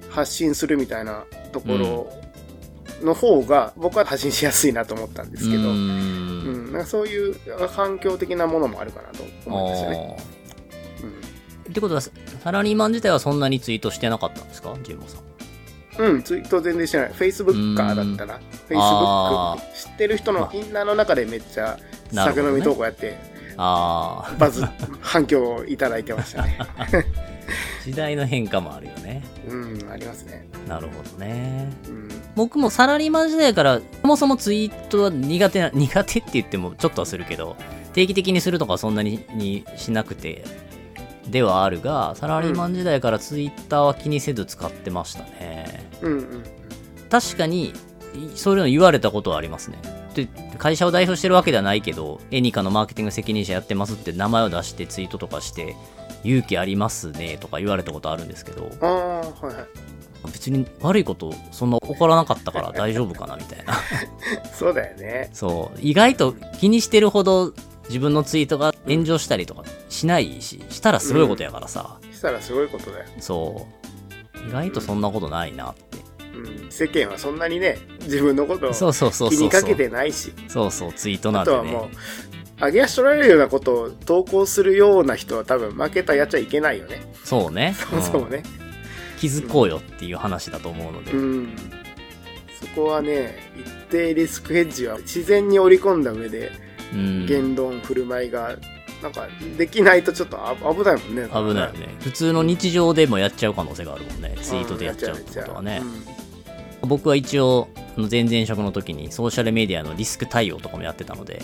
[0.10, 2.10] 発信するみたいなところ
[3.02, 7.36] の方が僕は発信しやすいなと思ったんですけど、うんんなんかそういう
[7.74, 10.18] 環境的なものもあるかなと思うんですよね。
[10.20, 12.12] あーってことは、サ
[12.52, 14.76] ラリーマン自体はそんなにツイートしてなかったんですか？
[14.84, 15.22] ジンボさん。
[15.98, 17.12] うん、うん、ツイート全然してない。
[17.12, 21.78] Facebook かだったら、あ Facebook 知ってる人のインナーの中でめっちゃ
[22.12, 23.18] 酒飲み投稿やって、
[23.58, 24.64] あバズ、
[25.02, 26.58] 反響をいただいてましたね。
[26.60, 26.88] あ、
[27.84, 29.24] 時代の変化もあるよね。
[29.48, 30.48] うん、ありますね。
[30.68, 31.72] なるほどね。
[31.88, 32.10] うん。
[32.36, 37.56] 僕もサラリーマン時代から、そもそもツイートは苦手な、苦手って言ってもちょっとはするけど、
[37.94, 40.44] 定期的にするとかそんなににしなくて、
[41.28, 45.90] ではあるが、サラリーマン時代からツイッターは気にせず使ってましたね。
[46.02, 46.44] うんうん。
[47.10, 47.74] 確かに、
[48.36, 49.78] そういうの言われたことはありますね。
[50.14, 50.28] で
[50.60, 55.76] 会社を代表してるわけではないけど、エニカのマーケティング責任者やってますって名前を出してツイートとかして、
[56.24, 59.66] 勇気ありますねとか言われたことあるんですけど、ああ、はいはい。
[60.32, 63.74] 別に悪いことそんな起こらなかったから大丈夫かなみたいな。
[64.54, 65.30] そうだよね。
[65.34, 65.80] そう。
[65.82, 67.54] 意外と気にしてるほど
[67.88, 71.98] 自分のツイートが炎上したりとかしないし、したらすごいことやからさ。
[72.12, 73.06] したらすごいことだよ。
[73.20, 73.68] そ
[74.36, 74.50] う。
[74.50, 75.98] 意外とそんなことないなって。
[76.36, 76.72] うん。
[76.72, 79.38] 世間はそんなにね、自分のことをそうそうそうそうそう。
[79.40, 80.34] 気にかけてないし。
[80.48, 81.58] そうそう、ツイートなんてね。
[81.58, 81.90] あとはも
[82.62, 87.02] う、上げ足取られるようなことを投稿するような人は多分負けたやっちゃいけないよね。
[87.24, 87.76] そうね。
[87.90, 88.44] そうそうね。
[88.58, 88.64] うん
[89.24, 91.14] 気づこうよっていう話だと思うので。
[91.14, 91.56] うん。
[92.60, 96.63] そこはね、一定リスクヘッジは自然に織り込んだ上で、うん。
[97.28, 98.56] 言論、振る舞いが、
[99.02, 99.28] なんか、
[99.58, 101.28] できないとちょっとあ危ないもんね。
[101.28, 101.96] 危ないよね。
[102.00, 104.36] 普通の日常でもやっちゃう可能性があるもんね。
[104.42, 105.82] ツイートでやっちゃうってことはね。
[106.82, 111.42] 僕は一応、前々職の時にソーシャルメディアのリスク対応とかもやってたので、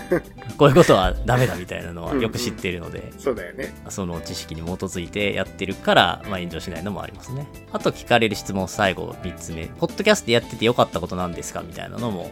[0.56, 3.74] こういうことはダメだみたいなのはよく知っているので、そうだよね。
[3.90, 7.46] その知識に基づいてやってるから、まあ、炎上しないのもありますね。
[7.72, 9.66] あと聞かれる質問最後3つ目。
[9.66, 11.62] ポッドキャストやっててよかったことなんですか？
[11.66, 12.30] みたいなのも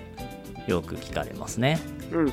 [0.67, 1.79] よく聞かれますね。
[2.13, 2.33] うん。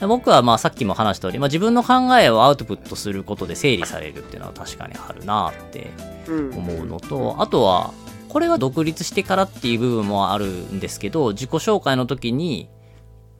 [0.00, 5.90] で僕はまあさっきも話した通り、まあ、自分の考えをアウトプットすることで整理されるっていうのは確かにあるなって
[6.28, 6.54] うん。
[6.56, 7.92] 思うのと、あとは、
[8.28, 12.68] これは独立してからっていう部分もあるんですけど、自己紹介の時に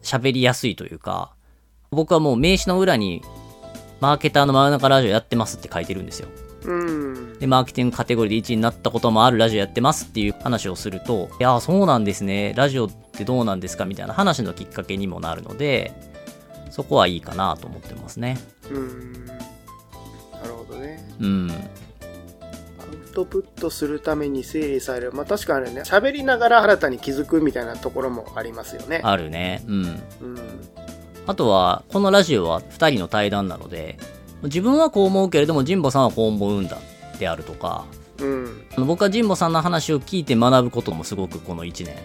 [0.02, 1.32] 喋りやすいというか、
[1.90, 3.22] 僕はもう名刺の裏に、
[4.00, 6.28] マーケターの真ん中ラジオやってますって書いてるんですよ。
[6.64, 7.38] うん。
[7.38, 12.54] で、マーケティングカテゴリーで1位になったこともあるラジオやってますっていう話をすると、いやー、そうなんですね。
[12.56, 16.09] ラジオってどうなんですかみたいな話のきっかけにもなるので、
[16.70, 18.38] そこはいいかなと思ってますね。
[18.70, 19.26] うん。
[19.26, 19.32] な
[20.44, 21.06] るほどね。
[21.20, 21.50] うん。
[21.50, 21.54] ア
[22.84, 25.12] ウトプットするために整理される。
[25.12, 29.00] まあ確かにね、喋りながら新たに気づくみたいなところもありますよね。
[29.02, 29.62] あるね。
[29.66, 29.84] うん。
[29.84, 30.00] うん。
[31.26, 33.98] あとは、このラジオは2人の対談なので、
[34.44, 36.78] 自分はこう思うけれども、神保さんはこう思うんだ
[37.18, 37.84] であるとか、
[38.18, 38.64] うん。
[38.86, 41.96] 僕は神保さんの話を聞いて学ぶこともすごくこの1年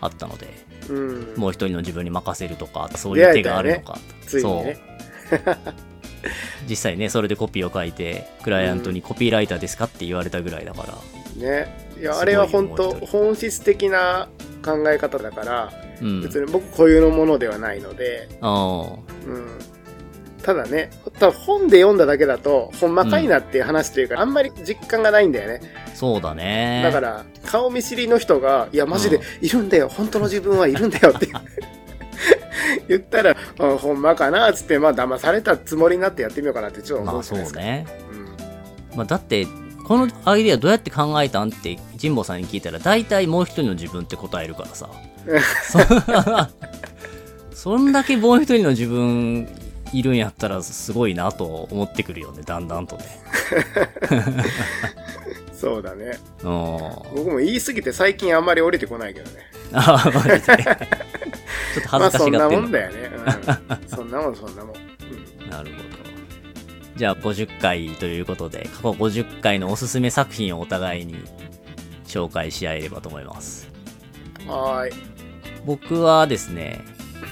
[0.00, 0.48] あったので、
[0.92, 1.40] うん。
[1.40, 3.98] もう一人の自分に任せるとか、そういう手があるのか。
[4.26, 4.78] ついにね。
[6.68, 11.88] 実際ね、それでコピーを書いて、クライアントにコピーライターですかって言われたぐらいだから、ね。
[11.98, 14.28] いや、あれは本当本質的な
[14.64, 16.22] 考え方だから、うん。
[16.22, 19.71] 別に僕固有のものではないので、あうん。
[20.42, 25.60] ただね、多分本で読んだだけだと、ほんまかいなっていう話というか、あんまり実感がないんだよね。
[25.86, 26.82] あ、そうだね。
[26.84, 31.28] だから、顔見知りの人が、いや、マジでうんいるんだよ、本当の自分はいるんだよって
[32.88, 37.44] 言ったら、あほんまかなっつって、まあ、騙されたつもりになってやってみようかなってちょっとまあ思うすか。
[37.44, 37.86] そうね。
[38.10, 39.46] うんまあ、だって、
[39.84, 44.88] このアイデアどうやって考えたんって神保さんに聞いたら大体もう一人の自分って答えるからさ
[47.52, 49.48] そそんだけもう一人の自分
[49.92, 53.04] いるんやったらすごいなと思ってくるよねだんだんとね
[55.62, 56.18] そうだね。
[56.42, 56.48] うん
[57.14, 59.38] 僕も言い過ぎて最近あんまり降りてこないけどね。
[59.72, 60.56] ああマジでちょっ
[61.84, 63.10] と恥ずかしがってんの、まあそんなもんだよね。
[63.80, 64.76] うん、そんなもん、そんなもん。
[64.76, 65.92] うんなるほど
[66.96, 71.16] じゃあ50回ということで過去50回のおすすめ作品をお互いに
[72.06, 73.68] 紹介し合えればと思います
[74.46, 74.92] はーい。
[75.64, 76.84] 僕はですね、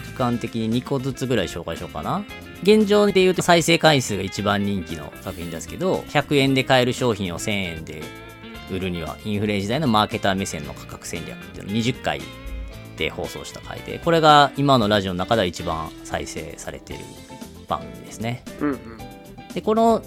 [0.06, 2.24] 時間的に2個ずつぐらい紹介しようかな。
[2.62, 8.02] 現状で言うと再生回数が一番人気の作品ですけど、100円で買える商品を1000円で
[8.70, 12.20] 売るには、インフレ時代のマーケター目線の価格戦略っていうのを20回
[12.96, 17.04] で放送した回で、これが今のラジオの中では一番再生されている
[17.66, 18.44] 番組ですね。
[18.60, 18.78] うんうん。
[19.54, 20.02] で、この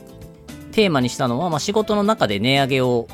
[0.72, 3.08] テーマにしたのは、まあ、仕事の中で値上げを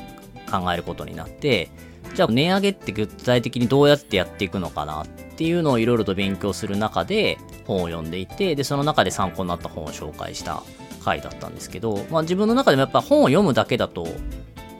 [0.50, 1.70] 考えることになって、
[2.14, 10.62] じゃあ値上げって具体的にどうやってやっていくのかなっていうのをいろいろと勉強する中で本を読んでいて、で、その中で参考になった本を紹介した
[11.04, 14.06] 回だったんですけど、まあ、自分の中でもやっぱ本を読むだけだと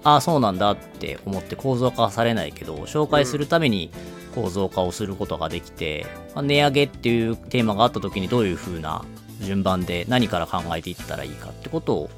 [0.04, 3.90] ああそうなんだって思って構造化はされないけど紹介するために
[4.34, 9.04] 構造化をすることができて、まあ、値上げっていうテーマがあった時にどういう風な
[9.40, 12.10] 順番で何から考えていったらいいかってことを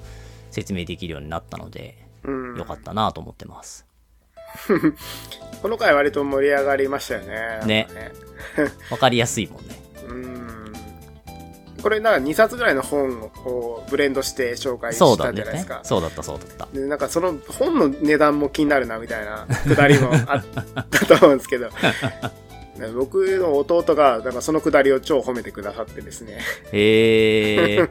[0.51, 2.59] 説明できるようになったので、うん。
[2.59, 3.87] よかったなと思ってます。
[5.62, 7.61] この回割と盛り上がりましたよね。
[7.65, 7.88] ね
[8.57, 9.81] なんかわかりやすいもんね。
[10.09, 10.73] うん。
[11.83, 15.81] これなんか2冊ぐらいの本をブレンドして紹介したんじゃないですか。。
[15.85, 16.69] そうだったそうだった。
[16.73, 21.69] で、なんかその本の値段も気になるなみたいなくだりもあったと思うんですけど。
[21.69, 21.73] ね
[22.97, 26.38] 僕の弟が、なんかそのくだりを超褒めてくださってですね。
[26.73, 27.88] へえ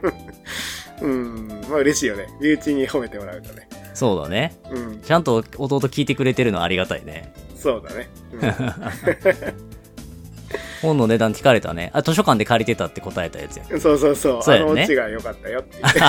[1.00, 1.48] うん。
[1.68, 2.28] まあ嬉しいよね。
[2.40, 3.68] 身内に褒めてもらうとね。
[3.94, 4.56] そうだね。
[4.70, 5.00] うん。
[5.00, 7.32] ちゃんと弟聞いてくれてるのはありがたいね。
[7.54, 8.10] そうだね。
[10.82, 11.90] 本の値段聞かれたね。
[11.94, 13.64] あ、図書館で借りてたって答えたやつや。
[13.70, 14.42] うん、そうそうそう。
[14.42, 16.00] そうやねあのオチが良かったよって言って。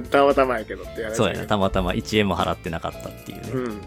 [0.10, 1.46] たまたまやけどって話そうやな。
[1.46, 3.50] たまたま1円も払ってなかったっていうね。
[3.52, 3.80] うん。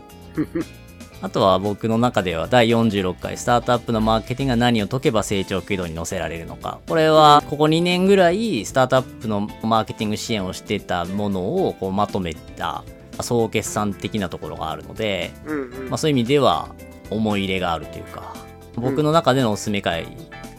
[1.23, 6.81] あとは僕の中では第46回スタートアップのマーケティングが何を解けば成長軌道に乗せられるのか。
[6.85, 12.83] これはここ2年ぐらいスタートアップのマーケティング支援をしてたものをこうまとめた
[13.21, 15.89] 総決算的なところがあるので、うんうん。
[15.91, 16.75] まあ、そういう意味では
[17.09, 18.35] 思い入れがあるというか、
[18.75, 20.05] 僕の中でのおすすめ回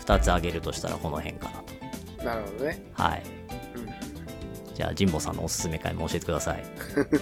[0.00, 1.62] 2つ挙げるとしたらこの辺かな
[2.16, 2.24] と。
[2.24, 2.82] なるほどね。
[2.94, 3.22] はい。
[3.76, 3.94] うん
[4.74, 6.64] じゃあ、神保さんのおすすめ回も教えてください。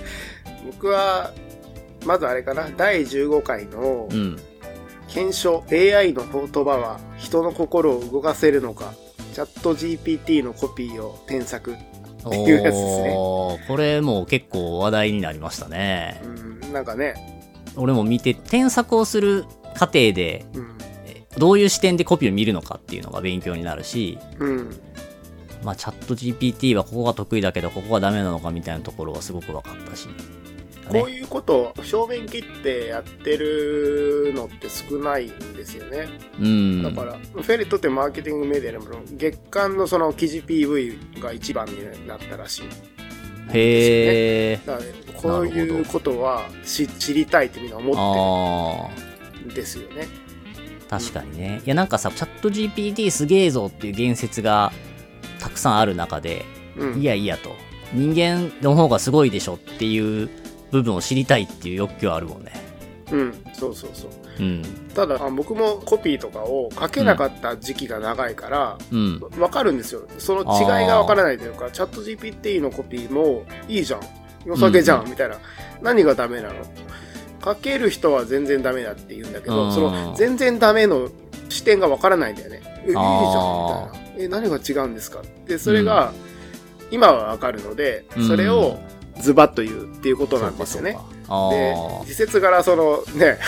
[0.64, 1.32] 僕は、
[2.04, 4.36] まずあれかな、第15回のうん。
[5.08, 8.94] 検証 AI の言葉は人の心を動かせるのか、
[9.34, 11.74] チャット GPT のコピーを添削。
[12.24, 16.66] おいうやつですねーこれもう結構話題になりましたねう。
[16.68, 17.14] ん、なんかね、
[17.76, 20.68] 俺も見て、添削をする過程で、うん、
[21.06, 24.70] えどういう視点でコピーを見るのかっていうのが勉強になるし、うん、
[25.64, 30.08] まあ、チャット GPT はここが得意だけど、ここがダメなのかみたいなところはすごく分かったし。
[30.92, 36.08] こういうことを正面切ってやってるのって少ないんですよね。
[36.40, 36.82] うん。
[36.82, 42.62] だから、フェレットってマーケティングメディアでも月間のその記事 PV が一番になったらしい。
[43.52, 44.60] へえ。
[44.66, 48.90] だからね、こういうことは知知りたいってみんな思。
[48.90, 48.92] っ
[49.32, 50.08] てるんですよね。
[50.88, 51.62] 確かにね。
[51.64, 54.72] いやなんかさ、チャット GPT すげえぞっていう言説が
[55.38, 56.44] たくさんある中で、
[56.76, 57.00] うん。
[57.00, 57.50] いやいやと。
[57.94, 60.30] 人間の方がすごいでしょっていう
[60.72, 62.52] 部分を知りたいっていう欲求はあるもんね。
[63.12, 63.44] うん。
[63.52, 64.10] そうそうそう。
[64.40, 64.62] うん。
[64.94, 69.20] ただ、あ僕もコピーとかを書けなかった時期が長いから、うん。
[69.38, 70.02] わかるんですよ。
[70.18, 74.00] その違いがわからないというか、チャット GPT のコピーもいいじゃん。
[74.46, 75.36] 良さげじゃん、うんみたいな。
[75.82, 76.54] 何がダメなの？
[77.44, 81.10] 書ける人は全然ダメだって言うんだけど、うんその全然ダメの
[81.48, 82.62] 視点がわからないんだよね。
[82.84, 84.24] え、いいじゃん、みあたいな。
[84.24, 85.20] え、何が違うんですか？
[85.46, 86.12] で、それが、
[86.90, 88.78] 今はわかるので、それを
[89.20, 90.96] ズバッと言うっていうことなんですよね。
[91.28, 92.00] あであ、。
[92.02, 93.38] 自説柄そのね、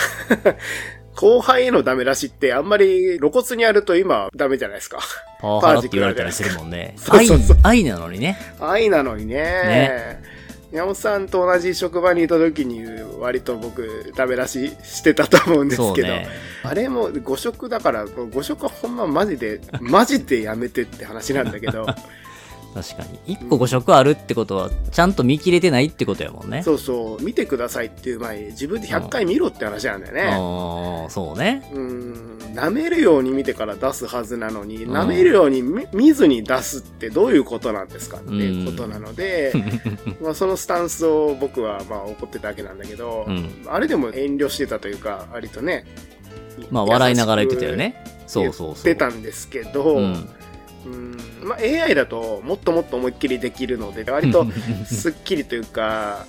[1.15, 4.99] 後輩へのダメ出しってあんまり露骨にやると今ダメじゃないですか。
[5.39, 6.93] パワハラって言われたりするもんね。
[6.99, 8.37] そうそうそう愛、愛なのにね。
[8.59, 9.35] 愛なのにね。
[9.35, 10.35] ね
[10.71, 12.83] 山本さんと同じ職場にいた時に
[13.19, 16.27] 割と僕ダメ出ししてたと思うんですけど、ね。
[16.63, 21.85] あれも誤職だから、誤職はほんまマジで、マジでやめてって話なんだけど、
[22.75, 23.33] 確かに。
[23.33, 26.61] 一個誤色あるってことは、ちゃんと見切れてないってことやもんね。
[26.61, 30.23] そうそう、見てくださいっていう前に自分で100回見ろって話なんだよね。
[30.23, 31.65] ああ、そうね。
[31.73, 39.53] うーん、舐めるように見てから出すはずなのに、うん舐めるように見見ずに出すってどういうことなんですかっていうことなので、
[40.21, 43.49] まあそのスタンスを僕はまあ怒ってたわけなんだけど、うん。
[43.67, 45.85] あれでも遠慮してたというか、割とね。
[46.71, 48.03] まあ、笑いながら言ってたよね。
[48.27, 48.67] そうそうそう。
[48.67, 50.29] 言ってたんですけど、うん。
[50.85, 54.45] うんまあ、AI だともっともっと思いっきりできるので、割と
[54.85, 56.25] すっきりというか、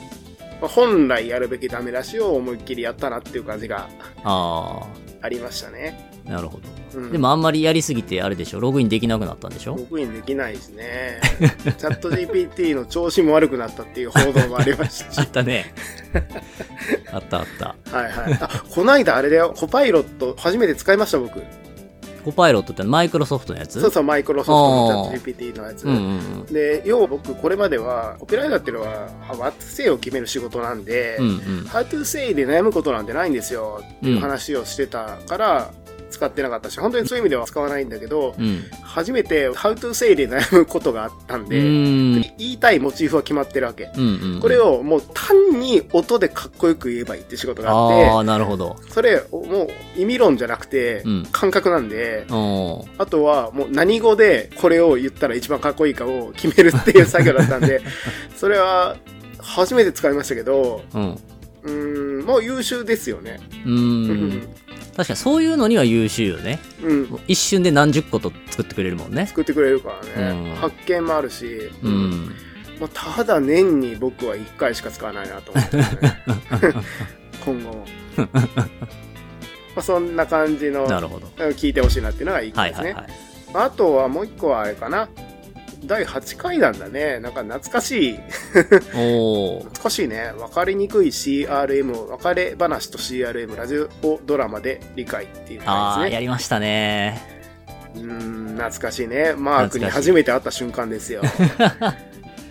[0.61, 3.89] まあ本来やるべきダメ出しを思いっきりやったなっていう感じが
[4.25, 4.87] あ
[5.23, 6.11] ありましたね。
[6.27, 6.65] あ、なるほど。
[6.69, 8.61] うんでもあんまりやりすぎてあれでしょ？
[8.61, 9.77] ログインできなくなったんでしょ？
[9.77, 11.21] ログインできないですね。
[11.41, 15.19] チャット GPT の調子も悪くなったっていう報道もありましたし。
[15.21, 15.75] あったね。
[17.13, 17.75] あったあった。
[17.95, 18.39] はいはい。
[18.41, 19.53] あ、こないだあれだよ。
[19.55, 21.43] コパイロット初めて使いました僕。
[22.27, 23.81] コパイロットってマイクロソフトのやつ？
[23.81, 25.85] そうそう、マイクロソフトのチャット GPT のやつ。
[25.85, 26.53] うんうんうん。
[26.53, 29.09] で、要は僕これまでは、コピーライターっていうのは、
[29.39, 31.37] what say を決める仕事なんで、うんうん。
[31.69, 35.71] how to say で悩むことなんてないんですよっていう話をしてたから、
[36.11, 38.65] 使ってなかったし、本当にそういう意味では使わないんだけど、うん。
[38.83, 42.21] 初めて How to say で悩むことがあったんうで、ん。
[42.39, 43.91] 言いたいモチーフは決まってるわけ。
[43.97, 44.41] うんうん。
[44.41, 48.77] これをもう単に音でかっこよく言えばいいって仕事があって、ああ、なるほど。
[48.91, 57.81] それ、もう意味論じゃなくてうん、感覚なんで、おーあとはもう何語でこれを言ったら一番かっこいいかを決めるっていう作業だったんで、
[58.37, 58.97] それは
[59.39, 61.19] 初めて使いましたけど、うん。
[61.67, 63.41] うーん、もう優秀ですよね。
[63.65, 64.49] うーん。
[64.97, 66.59] 確かにそういうのには優秀よね。
[66.83, 67.21] うん。
[67.29, 69.27] 一瞬で何十個と作ってくれるもんね。
[69.27, 70.41] 作ってくれるからね。
[70.49, 72.35] うん発見もあるし、うん。
[72.81, 75.85] まあ、ただ年に僕は1回しか使わないなと思ってね。
[77.45, 77.87] 今後も。
[78.17, 81.27] まあそんな感じのなるほど。
[81.53, 82.85] 聞いてほしいなっていうのが1個ですね。
[82.85, 83.67] はいはいはい。
[83.67, 85.09] あとはもう1個はあれかな。
[85.87, 87.21] 第8回なんだね。
[87.21, 88.19] なんか懐かしい。
[88.53, 90.33] 懐かしいね。
[90.37, 93.89] 分かりにくい CRM、別れ話と CRM、ラジオ
[94.25, 96.15] ドラマで理解っていう感じですね。
[96.15, 97.21] やりましたね。
[97.95, 99.35] うーん、懐かしいね。
[99.35, 101.23] マークに初めて会った瞬間ですよ。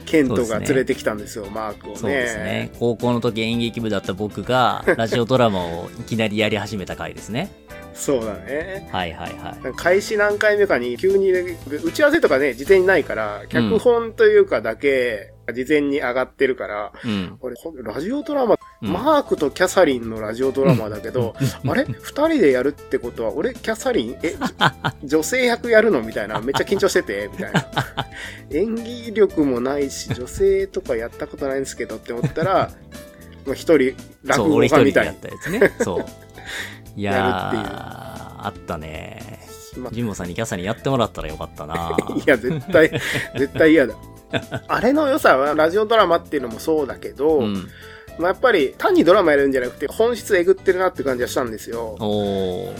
[0.06, 1.98] ケントが連れてきたんですよ、マークをね。
[1.98, 2.72] そうですね。
[2.80, 7.52] 高校の時演劇部だった僕が、ラジオドラマをいきなりやり始めた回ですね。
[7.96, 8.90] そうだね。
[8.92, 9.74] はいはいはい。
[9.78, 17.38] 開始何回目かに急に、打ち合わせとかね、事前にないから、脚本というかだけ、事前に上がってるから、うん。
[17.40, 18.58] これ、ほんラジオドラマ、うん
[18.92, 21.34] マークとキャサリンのラジオドラマだけど、
[21.66, 21.86] あれ？
[21.86, 24.36] 二人でやるってことは、俺、キャサリン、え、
[25.04, 26.02] 女性役やるの？
[26.04, 26.40] みたいな。
[26.42, 27.66] めっちゃ緊張してて、みたいな。
[28.52, 32.72] 演技力もないし、女性とかやったことないんですけどって思ったら、
[33.48, 35.40] まあ一人、落そう、語俺一家みたいに人でやっ。
[35.40, 35.76] たやつね。
[35.84, 36.06] そう。
[36.96, 37.78] いやるっていう
[38.46, 39.40] あったね。
[39.78, 41.98] まあジンモさんにキャサリンやってもらったらよかったな。
[42.16, 42.90] いや、絶対、
[43.38, 43.96] 絶対嫌だ。
[44.68, 47.68] あれの良さは、ラジオドラマっていうのもそうだけど、うん。
[48.18, 51.98] まあ、やっぱり単にドラマやるんじゃなくて、本質えぐってるなって感じがしたんですよ。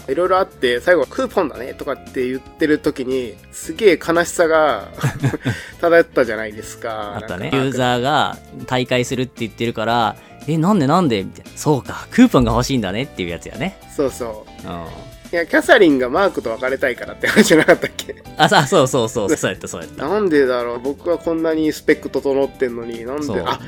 [0.08, 4.88] いろいろあって、最後はクーポンだねとかって言ってる時に、すげえ悲しさが
[5.80, 7.16] 漂ったじゃないですか。
[7.16, 7.50] あったね。
[7.52, 10.16] ユーザーが大会するって言ってるから、
[10.48, 11.50] え、なんでなんでみたいな。
[11.56, 13.78] そうか、クーポンが欲しいんだねっていうやつやね。
[13.94, 14.66] そうそう。
[14.66, 14.84] うん。
[15.32, 18.14] いや、キャサリンがマークと別れたいからって話じゃなかったっけ？
[18.38, 20.08] あ、さそうそうそう、そうやったそうやった。
[20.08, 23.58] なんでだろう僕はこんなにスペック整ってんのに、なんそうで、あ、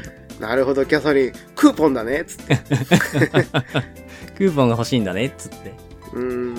[0.40, 2.56] なるほど、キャサリン、クーポンだねつって。
[4.36, 5.72] クーポンが欲しいんだねっつって。
[6.12, 6.56] うーん。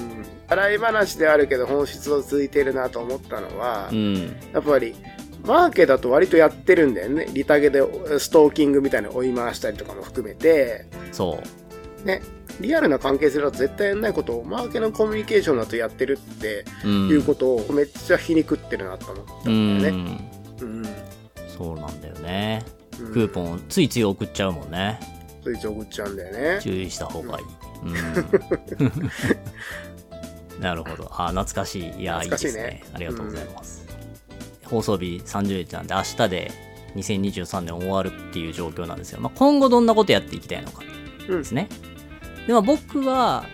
[0.47, 4.35] 洗い話であるけど本質をついてるなと思ったのは、うん。
[4.53, 4.95] やっぱり、
[5.45, 7.27] マーケだと割とやってるんだよね。
[7.33, 7.81] リタゲで
[8.19, 11.39] ストーキングみたいなの追い回したりとかも含めて、そ
[12.03, 12.05] う。
[12.05, 12.21] ね、
[12.59, 17.09] リアルな関係性だと絶対やんないことをマーケのコミュニケーションだとやってるってうん。
[17.09, 20.01] いうことをめっちゃ皮肉ってるなと思ったうんだよね。
[20.01, 20.29] ん。
[20.61, 20.85] うん。
[21.47, 22.63] そうなんだよね。
[22.99, 24.99] うんクーポンついつい送っちゃうもんね。
[25.43, 26.61] ついつい送っちゃうんだよね。
[26.61, 27.45] 注意した方がいい。
[27.83, 27.89] う
[30.57, 30.61] ん。
[30.61, 31.09] なるほど。
[31.11, 32.01] あ、懐かしい。
[32.01, 32.83] いや、いいですね。
[32.93, 33.87] ありがとうございます。
[34.65, 36.51] 放送日30日なんで、明日で
[36.95, 39.21] 2023年終わるっていう状況なんですよ。
[39.21, 40.83] まあ、今後どんなことやっていきたいのか
[41.29, 41.69] うんですね。
[42.47, 43.45] で、まあ、僕は、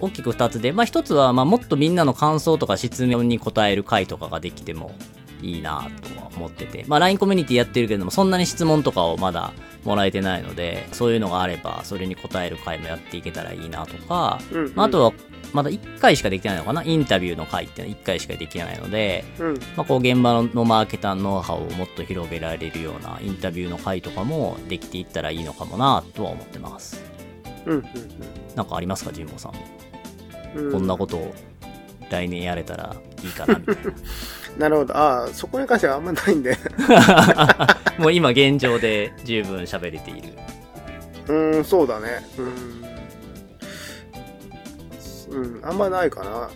[0.00, 4.92] 大きく2つで、まあ、1つは、まあ、もっとみんなの感想とか質問に答える回とかができても
[5.40, 9.52] いいなとは思ってて、まあ、LINE コミュニティやってるけども、そんなに質問とかをまだ
[9.84, 15.12] もらえてないので、そういうのがあれば、それに答える回もやっていけたらいいなとか、うんうんまあ、あとは、
[15.52, 16.82] まだ1回しかできてないのかな？
[16.84, 19.54] インタビューの回っていうのは1回しかできないので、うん。
[19.76, 27.02] まあ、こう現場のマーケターのノウハウをもっと広げられるようなインタビューの回とかもできていったらいいのかもなとは思ってます。
[27.64, 27.78] うん。
[27.78, 27.84] うん
[28.56, 29.52] なんかありますか、神保さん。
[30.58, 30.72] うん。
[30.72, 31.34] こんなことを
[32.10, 33.82] 来年やれたらいいかなみたいな
[34.66, 34.96] るほど。
[34.96, 36.56] ああ、そこに関してはあんまないんで。
[36.88, 37.78] な。
[37.98, 40.28] もう今現状で十分喋れている。
[41.28, 42.26] うーん、そうだね。
[42.38, 42.78] うーん。
[45.30, 46.50] うん、あんまないかな。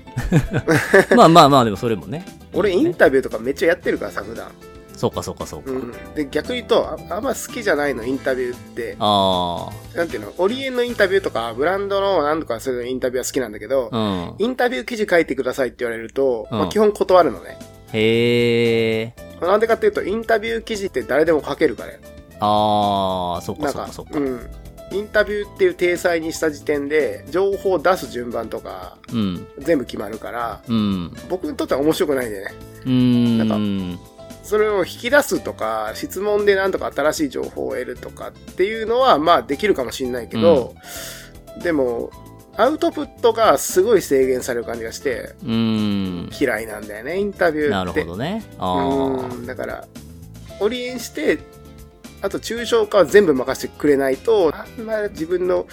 [1.15, 2.25] まあまあまあ、でもそれもね。
[2.55, 4.49] 俺、インタビューとかめっちゃやってるからさ、普段。
[4.97, 5.71] そうかそうかそうか。
[5.73, 5.93] うん。
[6.15, 8.97] で、逆に言うと、ああんま好きじゃないの、インタビューって。
[9.01, 13.99] あなんていうの、オリエンのインタビューとか、ブランドのなんとかするインタビューは好きなんだけど、あ。
[13.99, 14.45] うん。
[14.45, 17.59] インタビュー記事書いてくださいって言われると、うんまあ、基本断るのね。
[17.93, 19.15] へえ。
[19.41, 21.99] なんでかっていうと、インタビュー記事って誰でも書けるからよ。
[22.41, 24.19] ああ、そっかそっかそっか。
[24.19, 24.51] うん。
[24.93, 29.47] インタビューっていう体裁にした時点で、情報を出す順番とか、うん。
[29.59, 31.13] 全部決まるから、うん。
[31.29, 32.55] 僕にとっては面白くないんだよね。
[32.85, 33.99] うーなんかん。
[34.43, 40.75] それを引き出すとか、質問でなんとか新しい情報を得るとかっていうのは、まあできるかもしれないけど、
[41.63, 42.11] でも、
[42.57, 45.35] アウトプットがすごい制限される感じがして。
[45.43, 47.71] 嫌いなんだよね、インタビューって。
[47.71, 48.45] なるほどね。
[48.59, 49.87] あうんだから、
[50.61, 51.39] オリエンして、
[52.21, 55.67] あと抽象化は全部任せてくれないと、あんまり自分の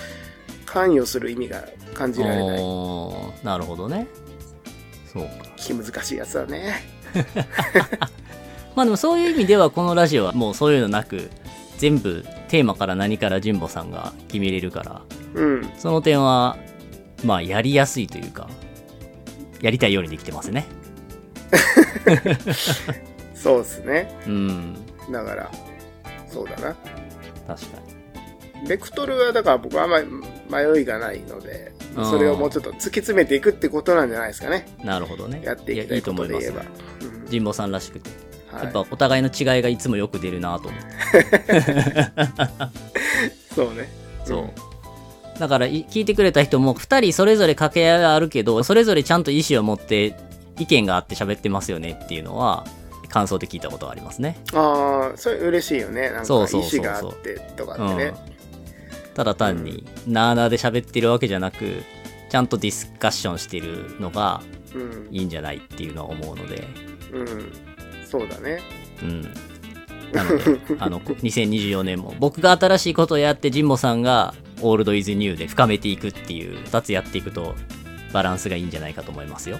[0.65, 1.63] 関与する意味が
[1.93, 2.45] 感じられない。
[3.43, 4.07] なるほどね。
[5.11, 5.30] そうか。
[5.57, 6.75] 気難しいやつだね。
[8.75, 11.30] まあでもそういう意味ではこのラジオはもうそういうのなく、
[11.77, 15.01] 全部テーマから何から神保さんが決めれるから、
[15.34, 15.71] うん。
[15.77, 16.57] その点は、
[17.24, 18.49] まあやりやすいというか、
[19.61, 20.65] やりたいようにできてますね。
[23.34, 24.13] そうですね。
[24.28, 24.76] うん。
[25.11, 25.51] だから、
[26.28, 26.76] そうだな。
[27.47, 27.80] 確か
[28.63, 28.67] に。
[28.67, 30.07] ベクトルはだから僕はあんまり
[30.49, 34.67] 迷いがないので、うんそれをもうちょっと突き詰めていくってことなんじゃないですかね。
[34.84, 35.41] なるほどね。
[35.43, 36.61] やっていきたいことで言えば。
[36.61, 38.09] うん神保さんらしくて。
[38.51, 40.88] はいやっぱお互いの違いがいつもよく出るなと思って。
[43.53, 43.89] そうね。
[44.26, 44.68] そう。
[45.39, 50.15] だからい聞いてくれた人も2人それぞれ掛け合いがあるけど、それぞれちゃんと意思を持って
[50.59, 52.65] 意見があって喋ってますよねっていうのは、
[53.07, 54.37] 感想で聞いたことがありますね。
[54.53, 56.09] ああ、それ嬉しいよね。
[56.09, 58.13] なんか意そうそうそうそう思があってとかうんってね。。
[59.15, 61.83] ただ単に、なーなーで喋ってるわけじゃなく、
[62.29, 64.41] ちゃんとディスカッションしてるのが
[64.75, 65.07] うん。
[65.11, 66.67] いいんじゃないっていうのは思うので、
[67.11, 67.51] うん。
[68.05, 68.59] そうだね。
[69.01, 69.21] うん。
[70.11, 77.55] なので、あの、 2024年も僕が新しいことをやって、神保さんがオールドイズニューで深めていくっていう2つやっていくと、
[78.14, 79.60] バランスがいいんじゃないかと思いますよ。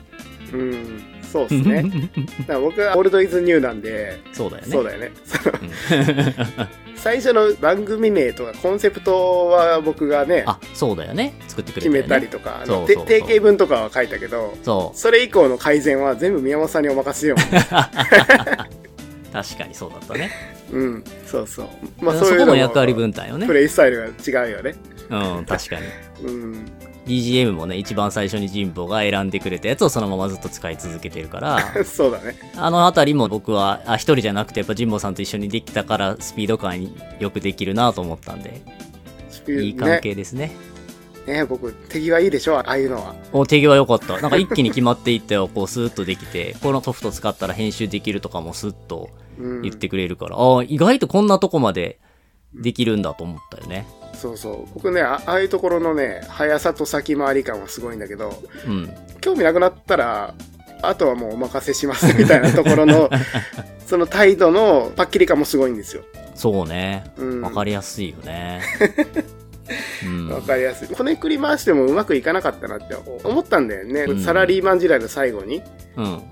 [0.54, 1.04] うん。
[1.22, 1.84] そうですね。
[2.40, 4.72] だから僕はオールドイズニューなんで、そうだよね。
[4.72, 5.12] そうだよね。
[6.96, 11.34] 最初の番組名とかコンセプトは僕がね、あ、そうだよね。
[11.48, 12.02] 作ってくれ決たよね。
[12.02, 14.98] めたりとか、そうそうそうて定型文とかは書いたけど、そう。
[14.98, 17.36] それ以降の改善は全部宮本さんにお任せよ
[19.32, 20.32] 確かにそうだったね。
[20.72, 20.78] う。
[20.78, 21.04] うん。
[21.26, 21.68] そうそう。
[22.02, 23.54] まあそそういうの役割分担よねプ。
[23.54, 24.76] レイスタイルが違うよね。
[25.10, 26.28] うん、確かに。
[26.28, 26.66] うん。
[27.06, 32.36] BGM もね、一番最初に神保が選んでくれたやつをそのままずっと使い続けてるから、 そうだね。
[32.56, 36.88] あのあたりも僕は、あ、一人じゃなくてやっぱ神保さんと一緒にできたからスピード感
[37.20, 38.62] よくできるなと思ったんで、
[39.48, 40.48] いい関ね係ですね。
[40.48, 40.79] ね
[41.48, 43.16] 僕、手際いいでしょああいうのは。
[43.34, 44.20] お、手際良かった。
[44.20, 49.10] なんか一気に決まっていったよ、こうスーッとできて、このソフト使ったら編集できるとかもスッと
[49.40, 49.62] うん。
[49.62, 52.00] 言ってくれるから、ああ、意外とこんなとこまで
[52.54, 53.88] できるんだと思ったよね。
[54.14, 54.74] そうそう。
[54.74, 58.34] 僕ねあ、ああいうところのね、速さと先回り感はすごいんだけど、
[58.68, 58.90] うん。
[59.22, 60.34] 興味なくなったら、
[60.82, 63.10] あとはもうお任せしますみたいなところの、
[63.86, 66.04] その態度のパッキリ感もすごいんですよ。
[66.36, 67.12] そうね。
[67.18, 67.42] うん。
[67.42, 68.62] わかりやすいよね。
[70.06, 70.30] うん。
[70.30, 70.88] わかりやすい。
[70.88, 74.04] こねくり回してもうまくいかなかったなって思ったんだよね。
[74.04, 75.62] うんサラリーマン時代の最後に。
[75.96, 76.24] うん。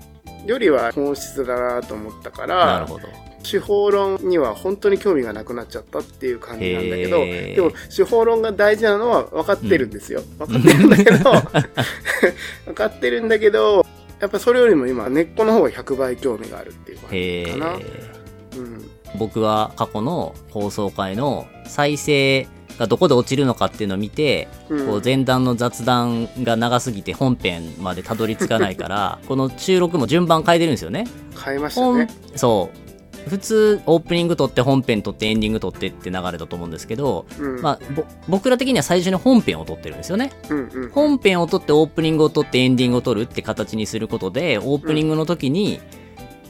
[0.46, 3.08] よりは本質だなと思ったから、なるほど。
[3.48, 10.22] 手法論には本当に興味がなくなっちゃったっていう感じなんだけど、でも手法論が大事なのは分かってるんですよ。
[10.38, 11.32] 分かってるんだけど、
[12.66, 13.86] 分かってるんだけど、
[14.20, 17.76] やっぱそれよりも今根っこの方が100倍興味があるっていう感へじかな。
[17.78, 18.58] え。
[18.58, 18.90] うん。
[19.18, 22.46] 僕は過去の放送回の再生
[22.78, 31.06] がどこで落ちるのかっていうのを見て、うんこう前段の雑談が長すぎて本編までたどり着かないから、 この収録も順番変えてるんですよね。
[31.44, 32.08] 変えました本ね。
[32.36, 32.88] そう。
[33.28, 37.60] 普通、オープニング撮って本編撮ってエンディング撮ってって流れだと思うんですけど、うん。
[37.60, 40.32] まあ、ぼ僕ら的には最初に本編を撮ってるんですよね。
[40.48, 40.90] うんうん。
[40.90, 45.80] 本編を撮ってオープニングを撮ってエンディングを撮るって形にすることで、オープニングの時に、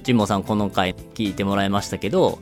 [0.05, 2.39] ジモさんこの回聞いてもらいましたけど、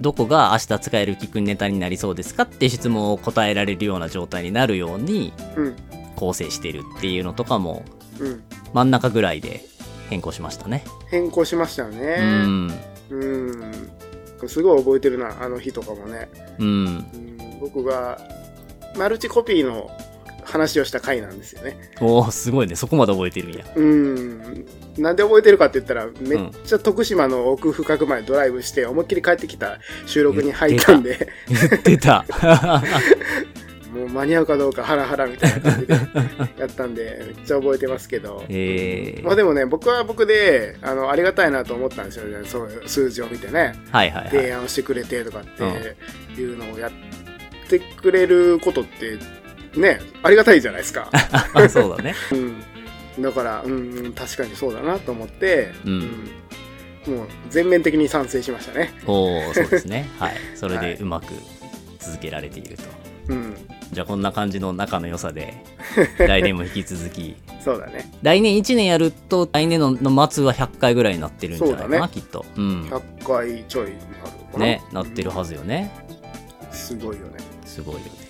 [0.00, 5.76] どこが明日使える聞くネタになりそうですかって質問を答えられるような状態になるようにうん。
[6.16, 7.82] 構成してるっていうのとかも
[8.18, 8.42] うん。
[8.72, 9.64] 真ん中ぐらいで
[10.10, 10.84] 変更しましたね。
[11.10, 12.16] 変更しましたようね。
[12.44, 12.72] ん。
[13.10, 14.48] うん。
[14.48, 16.28] すごい覚えてるな、あの日とかもね。
[16.58, 16.66] うん。
[16.66, 18.18] うん僕が
[18.98, 19.88] マルチコピーの
[20.44, 21.76] 話をした回なんですよね。
[22.00, 22.74] おーすごいね。
[22.74, 23.64] そこまで覚えてるんや。
[23.74, 24.66] うん。
[24.98, 32.24] なんで覚えてるかって言ったら、めっちゃ徳島の奥深くまでドライブして、思いっきり帰ってきた収録に入ったんで、言ってた。
[33.92, 35.94] もう間に合うかどうかハラハラみたいな感じで
[36.58, 38.42] やったんで、めっちゃ覚えてますけど。
[38.48, 42.46] えー、まあでもね、僕は僕で、あの、ありがたいなと思ったんですよね。
[42.46, 43.74] そういう数字を見てね。
[43.90, 44.30] はいはいはい。
[44.30, 46.92] 提案してくれてとかっていうのをやっ
[47.68, 49.18] てくれることって、
[49.74, 51.08] ね、ありがたいじゃないですか。
[51.54, 52.14] あそうだね。
[52.32, 53.22] うん。
[53.22, 56.30] だから、うん、うん確かにそうだなと思って、うんうん
[57.06, 58.92] もう全面的に賛成しましたね。
[59.06, 60.08] おーそうですね。
[60.18, 60.34] はい。
[60.54, 61.34] それはいでうまく
[61.98, 62.84] 続けられていると。
[63.28, 63.56] うん。
[63.92, 65.54] じゃあこんな感じの仲の良さで、
[66.18, 68.10] 来年も引き続き、そうだね。
[68.22, 72.44] 来年1年やると、来年のの末は100回ぐらいになってるんじゃないかな、ねきっと。
[72.56, 72.82] うん。
[72.84, 74.64] 100回ちょいになるのかな。
[74.64, 75.90] ね、なってるはずよね。
[76.70, 77.32] すごいよね。
[77.64, 78.21] すごいよね。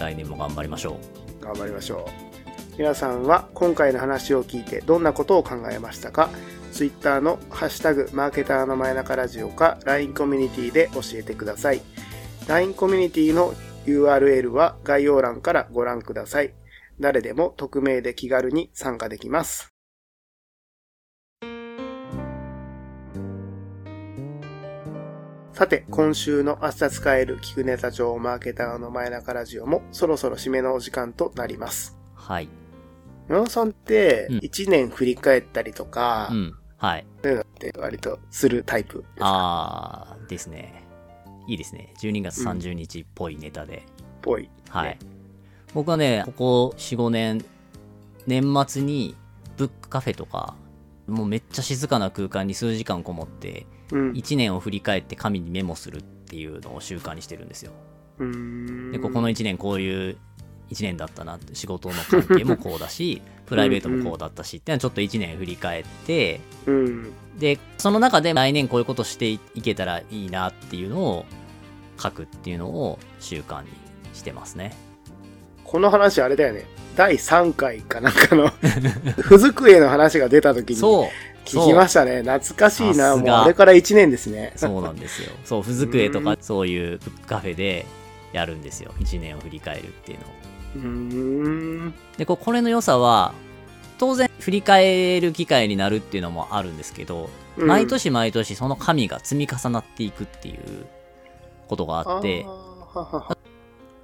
[0.00, 0.98] 来年も頑張りましょ
[1.40, 2.30] う頑張りましょう。
[2.78, 6.30] 皆さんは今回の話を聞いてどんなことを考えましたか
[6.72, 11.82] ?Twitter のハッシュタグマーケターの前中ラジオか LINE コミュニティで教えてください。
[12.48, 13.54] LINE コミュニティの
[13.86, 16.54] URL は概要欄からご覧ください。
[16.98, 19.72] 誰でも匿名で気軽に参加できます。
[25.60, 31.98] さて、今週の明日使える聞くネタ帳マーケターの前中ラジオもそろそろ締めのお時間となります。
[32.14, 32.48] はい。
[33.28, 36.54] 山本さんってうん1年振り返ったりとかう、ん。
[36.78, 37.06] はい。
[37.22, 39.16] そういうのって割とするタイプですか？
[39.20, 40.82] あー、ですね。
[41.46, 41.92] いいですね。
[42.00, 43.82] 12月30日っぽいネタで。
[44.22, 44.48] ぽい。
[44.70, 44.98] はい。
[45.74, 47.44] 僕はね、ここ4、5年、
[48.26, 49.14] 年末に
[49.58, 50.54] ブックカフェとか、
[51.10, 54.12] もうめっちゃ静かな空間に数時間こもって、うん。
[54.12, 57.72] 1年を振り返って紙にメモするっていうのを習慣にしてるんですよ。
[58.92, 60.16] で、ここの1年こういう
[60.70, 67.12] 1年だったなって、仕事の関係もこうだし、 プライベートもこうだったしっていうのはちょっと1年振り返って、うん。
[67.38, 71.26] で、その中で来年こういうことしていけたらいいなっていうのを
[72.00, 73.68] 書くっていうのを習慣に
[74.12, 74.89] してますね。
[75.70, 76.64] この話あれだよね。
[76.96, 78.48] 第3回かなんかの、
[79.22, 81.08] ふずくえの話が出た時にそう
[81.44, 82.22] 聞きましたね。
[82.22, 83.16] 懐かしいな。
[83.16, 84.52] もうあれから1年ですね。
[84.56, 85.30] そうなんですよ。
[85.46, 86.98] そう、ふずくえとかそういう
[87.28, 87.86] カフェで
[88.32, 88.92] やるんですよ。
[88.98, 90.28] 1年を振り返るっていうのを。
[90.74, 90.88] うー
[91.86, 91.94] ん。
[92.18, 93.32] で、ここれの良さは、
[93.96, 100.86] 当然振り返る機会になるっていうのもあるんですけど、うん毎年毎年その紙が積み重なっていくっていう
[101.68, 102.44] ことがあって、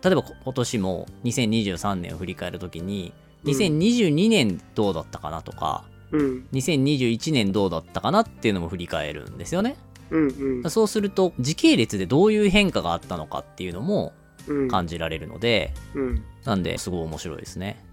[0.02, 6.48] 例えばこ今年も2023年を振り返るときに、うん2022年どうだったかなとか、うん。
[6.52, 9.76] 2021年どうだったかなっていうのも振り返るんですよね。
[10.10, 10.70] うんうん。
[10.70, 14.12] そうすると、時系列でどういう変化があったのかっていうのも
[14.48, 14.68] うん。
[14.68, 16.24] 感じられるので、うん。
[16.44, 17.84] なんで、すごい面白いですね。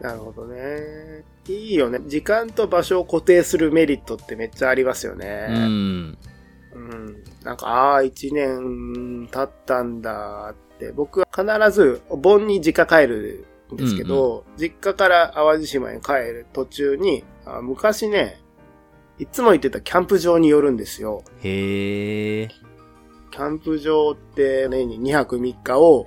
[0.00, 1.24] なるほどね。
[1.48, 2.00] いいよね。
[2.06, 5.46] 時間と場所を固定するメリットってめっちゃありますようね。
[5.48, 6.18] ん。
[6.74, 7.24] うん。
[7.42, 10.65] なんか、ああ、一年経ったんだって。
[10.94, 18.40] 僕は必ず、お盆に実家帰るんですけど、実家から淡路島に帰る途中に、あ昔ね、
[19.18, 21.22] いつも行ってたキャンプ場に寄るんですよ。
[21.42, 22.48] へえ。
[23.30, 26.06] キャンプ場って年に2泊3日を、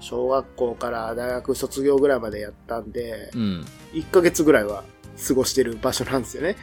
[0.00, 3.64] 小学校から大学卒業ぐらいまでやったんでう、ん。
[3.92, 4.84] 1ヶ月ぐらいは
[5.26, 6.56] 過ごしてる場所なんですよね。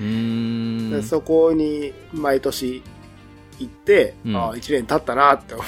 [1.03, 2.83] そこに毎年
[3.61, 5.63] 行って、うんああ、1年経ったなって思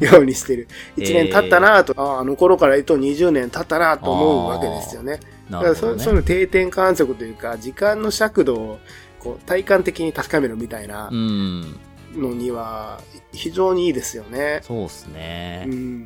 [0.00, 0.68] う ようにしてる。
[0.96, 5.20] 1年経ったなと、ああ、あの頃から言うと20年経ったなと思うわけですよね。
[5.50, 5.98] なだからそ。
[5.98, 8.78] そういうの定点観測というか、時間の尺度を
[9.18, 11.60] こう体感的に確かめるみたいなうん。
[12.14, 13.00] のには
[13.32, 14.60] 非常にいいですよね。
[14.62, 15.64] そうっすね。
[15.68, 16.04] うん。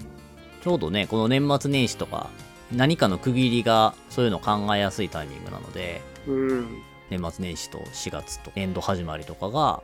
[0.62, 2.28] ちょうどね、この年末年始とか、
[2.72, 6.82] 何かの区切りがそういうの考えやすいタイミングなので、うん。
[7.10, 9.82] 年末年始と4月と年度始まりとかが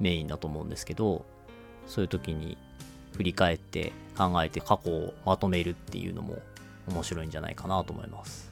[0.00, 1.24] メインだと思うんですけど、
[1.86, 2.58] そういう時に
[3.16, 6.38] 振り返って考えて過去をまとめるっていうのも
[6.88, 8.50] 面白いんじゃないかなと思います。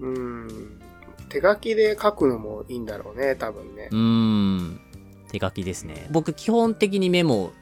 [0.00, 0.80] うん。
[1.28, 3.94] 手書きで書くのもいいんだろうね、多分ねう。
[3.94, 4.80] ーん。
[5.30, 6.06] 手書きですね。
[6.10, 7.52] 僕基本的にメモ、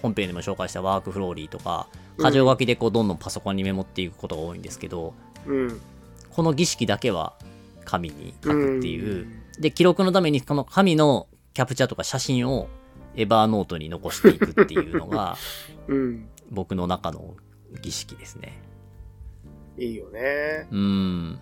[0.00, 1.88] 本編でも紹介したワークフローリーとか、
[2.18, 5.14] 箇条書きでこうどんどんパソコンにメモっていくことが多いんですけど、
[5.46, 5.80] うん。
[6.30, 7.34] この儀式だけは
[7.84, 12.68] 紙に書くっていう、んで、記録のためにこの紙のキャプチャーとか写真を
[13.16, 15.36] エバーノートに残していくっていうのが
[15.88, 16.28] うん。
[16.50, 17.36] 僕の中の
[17.80, 18.60] 儀式ですね。
[19.78, 20.66] いいよね。
[20.70, 21.38] うーん。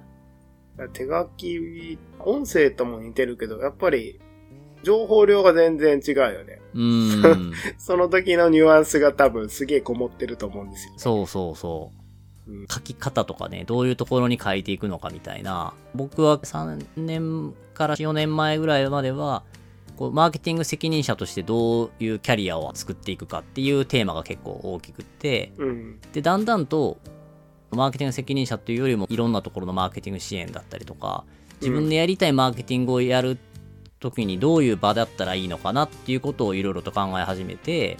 [0.92, 4.20] 手書き、音声とも似てるけど、やっぱり、
[4.84, 6.60] 情報量が全然違うよね。
[6.74, 7.52] うーん。
[7.78, 10.94] その時のニュアンスが多分すげえこもってると思うんですよ。
[10.96, 11.90] そうそうそ
[12.46, 12.52] う。
[12.52, 15.74] うん書き方とかね、どういうところに書いていくのかみたいな。
[15.94, 19.42] 僕は3年から4年前ぐらいまでは、
[19.98, 26.00] こうマーケティング責任者としてどういうキャリアを作っていくかっていうテーマが結構大きくって、うん。
[26.12, 26.98] で、だんだんと、
[27.72, 31.24] マーケティング責任者というよりも、いろんなところのマーケティング支援だったりとか、
[31.60, 33.38] 自分でやりたいマーケティングをやる
[33.98, 37.96] ときにどういう場だったらいいのかなっていうことをいろいろと考え始めて、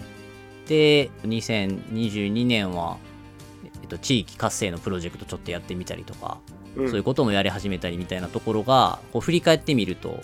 [0.67, 2.95] で、2022年は、
[3.81, 6.37] えっと、地域活性のプロジェクトちょっとやってみたりとか、
[6.77, 10.21] うんそういうこともやり始めたりみたいなところが、こう振り返ってみると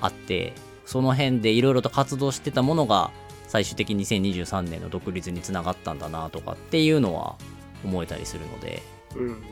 [0.00, 0.54] あって、
[0.86, 3.10] その辺でいろいろと活動してたものが、
[3.48, 7.36] 最終的に2023年の独立につながったんだなとかっていうのは
[7.84, 8.82] 思えたりするので、
[9.14, 9.42] うん。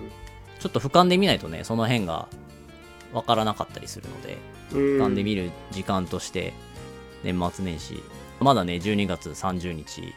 [0.58, 2.28] ちょっと俯瞰で見ないとね、その辺が
[3.12, 4.38] わからなかったりするので、
[4.72, 4.78] うん。
[5.02, 6.52] 俯瞰で見る時間として、
[7.22, 8.02] 年末年始、
[8.40, 10.14] まだね、12月30日、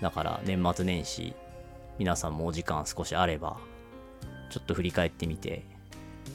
[0.00, 1.34] だから年末年始、
[1.98, 3.58] 皆さんもお時間少しあれば、
[4.50, 5.64] ちょっと振り返ってみて、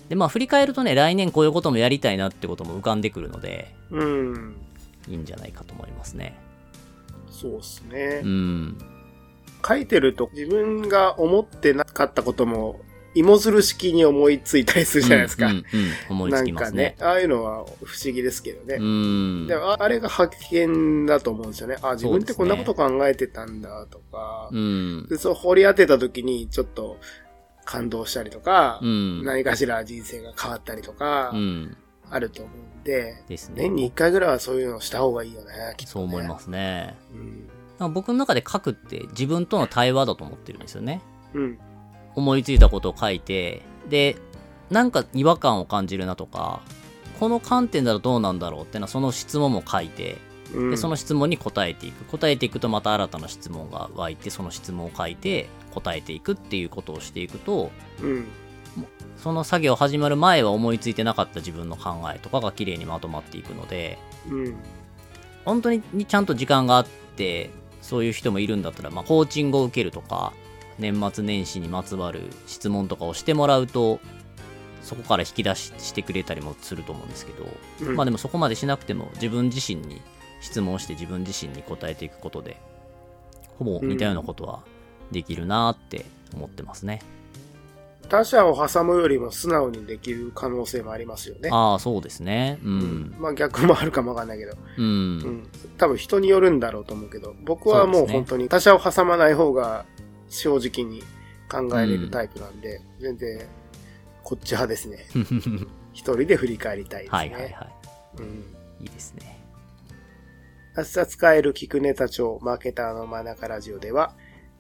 [0.10, 4.56] で、まあ振り返るとね、来年こういうこともやりたいなってことも浮かんでくるので、うん。
[5.08, 6.38] いいんじゃないかと思いますね。
[7.30, 8.28] そうっすねう。
[8.28, 8.78] ん。
[9.68, 12.80] 書いてると自分が思ってなかったことも
[13.16, 15.48] 芋づる式に思いついたりするじゃないですか。
[15.48, 15.66] うんうんうん
[16.10, 16.84] 思いつきますね。
[16.84, 18.76] なんかね、ああいうのは不思議ですけどね。
[18.76, 19.48] うん。
[19.48, 21.78] でもああれが発見だと思うんですよね。
[21.82, 24.50] あ、自分ってこんなこと考えてたんだとか。
[24.52, 25.08] うん。
[25.10, 26.98] でそう掘り当てた時にちょっと
[27.66, 29.24] 感動したりとか、うん。
[29.26, 31.78] 何かしら人生が変わったりとかう、ん。
[32.10, 33.64] あると思うんで、ですね。
[33.64, 35.92] 年に一回ぐらいはそういうのをした方がいいよね、きっと、ね。
[35.92, 36.96] そう思いますね。
[37.14, 37.50] うん。
[37.80, 41.02] なんか僕の中で書くって自分との対話だと思ってるんですよね。
[41.34, 41.60] うん。
[42.16, 44.16] 思いついたことを書いて、で、
[44.70, 46.62] なんか違和感を感じるなとか、
[47.20, 50.18] この観点だとどうなんだろうっていうのはその質問も書いて、うん。
[50.54, 57.72] でその質問に答えていく答えていくとまた新たな質問が湧いてその質問を書いて答えていくっていうことをしていくと
[58.02, 58.28] うん。
[59.18, 63.98] その作業始まる前は思いついてなかった自分の考えとかが綺麗にまとまっていくので
[64.30, 64.56] うん。
[65.46, 67.50] 本当にちゃんと時間があって
[67.82, 70.34] そういう人もいるんだったら、まあ、コーチングを受けるとか
[70.80, 74.00] 年末年始にまつわる質問とかをしてもらうと
[74.82, 77.46] そこから引き出ししてくれたりもすると思うんですけど、
[77.82, 80.02] うんまあでもそこまでしなくても自分自身に
[80.46, 82.58] 質問して自分自身に答えていくことで
[83.58, 84.64] ほぼ似たようなことは
[85.12, 87.02] できるなって思ってますね。
[88.08, 91.50] 他者を挟むよりも素直にできる可能性もありますよね。
[91.52, 92.60] ああ、そうですね。
[92.64, 92.68] う。
[92.68, 93.16] うんん。
[93.20, 94.56] まあ逆もあるかもわかんないけど。
[94.78, 94.86] うん。
[94.86, 95.50] うん。
[95.80, 99.86] 多分人によるんだろうと思うけど、僕はもそう本当に他者を挟まない方が
[100.30, 101.02] 正直に
[101.50, 103.40] 考えれるタイプなんで、全然
[104.24, 105.08] こっち派ですね。
[105.94, 107.18] 一人で振り返りたいですね。
[107.18, 107.68] はいはいは
[108.20, 108.26] うん。
[108.82, 108.84] い。
[108.84, 109.35] いいですね。
[110.78, 114.14] 明日使える聞くネタ帳マーケターの真中ラジオでは、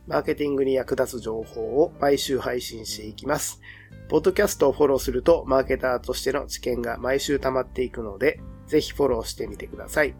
[0.07, 3.59] マーケティングに役立つ情報を毎週配信していきます。
[4.07, 10.15] ポッドキャストをフォローすると、マーケターとしての知見が毎週溜まっていくので、ぜひフォローしてみてください。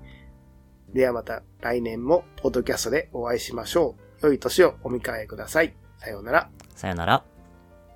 [0.94, 4.28] ではまた来年もポッドキャストでお会いしましょう。
[4.28, 5.74] 良い年をお迎えください。
[5.98, 6.50] さようなら。
[6.76, 7.35] さようなら。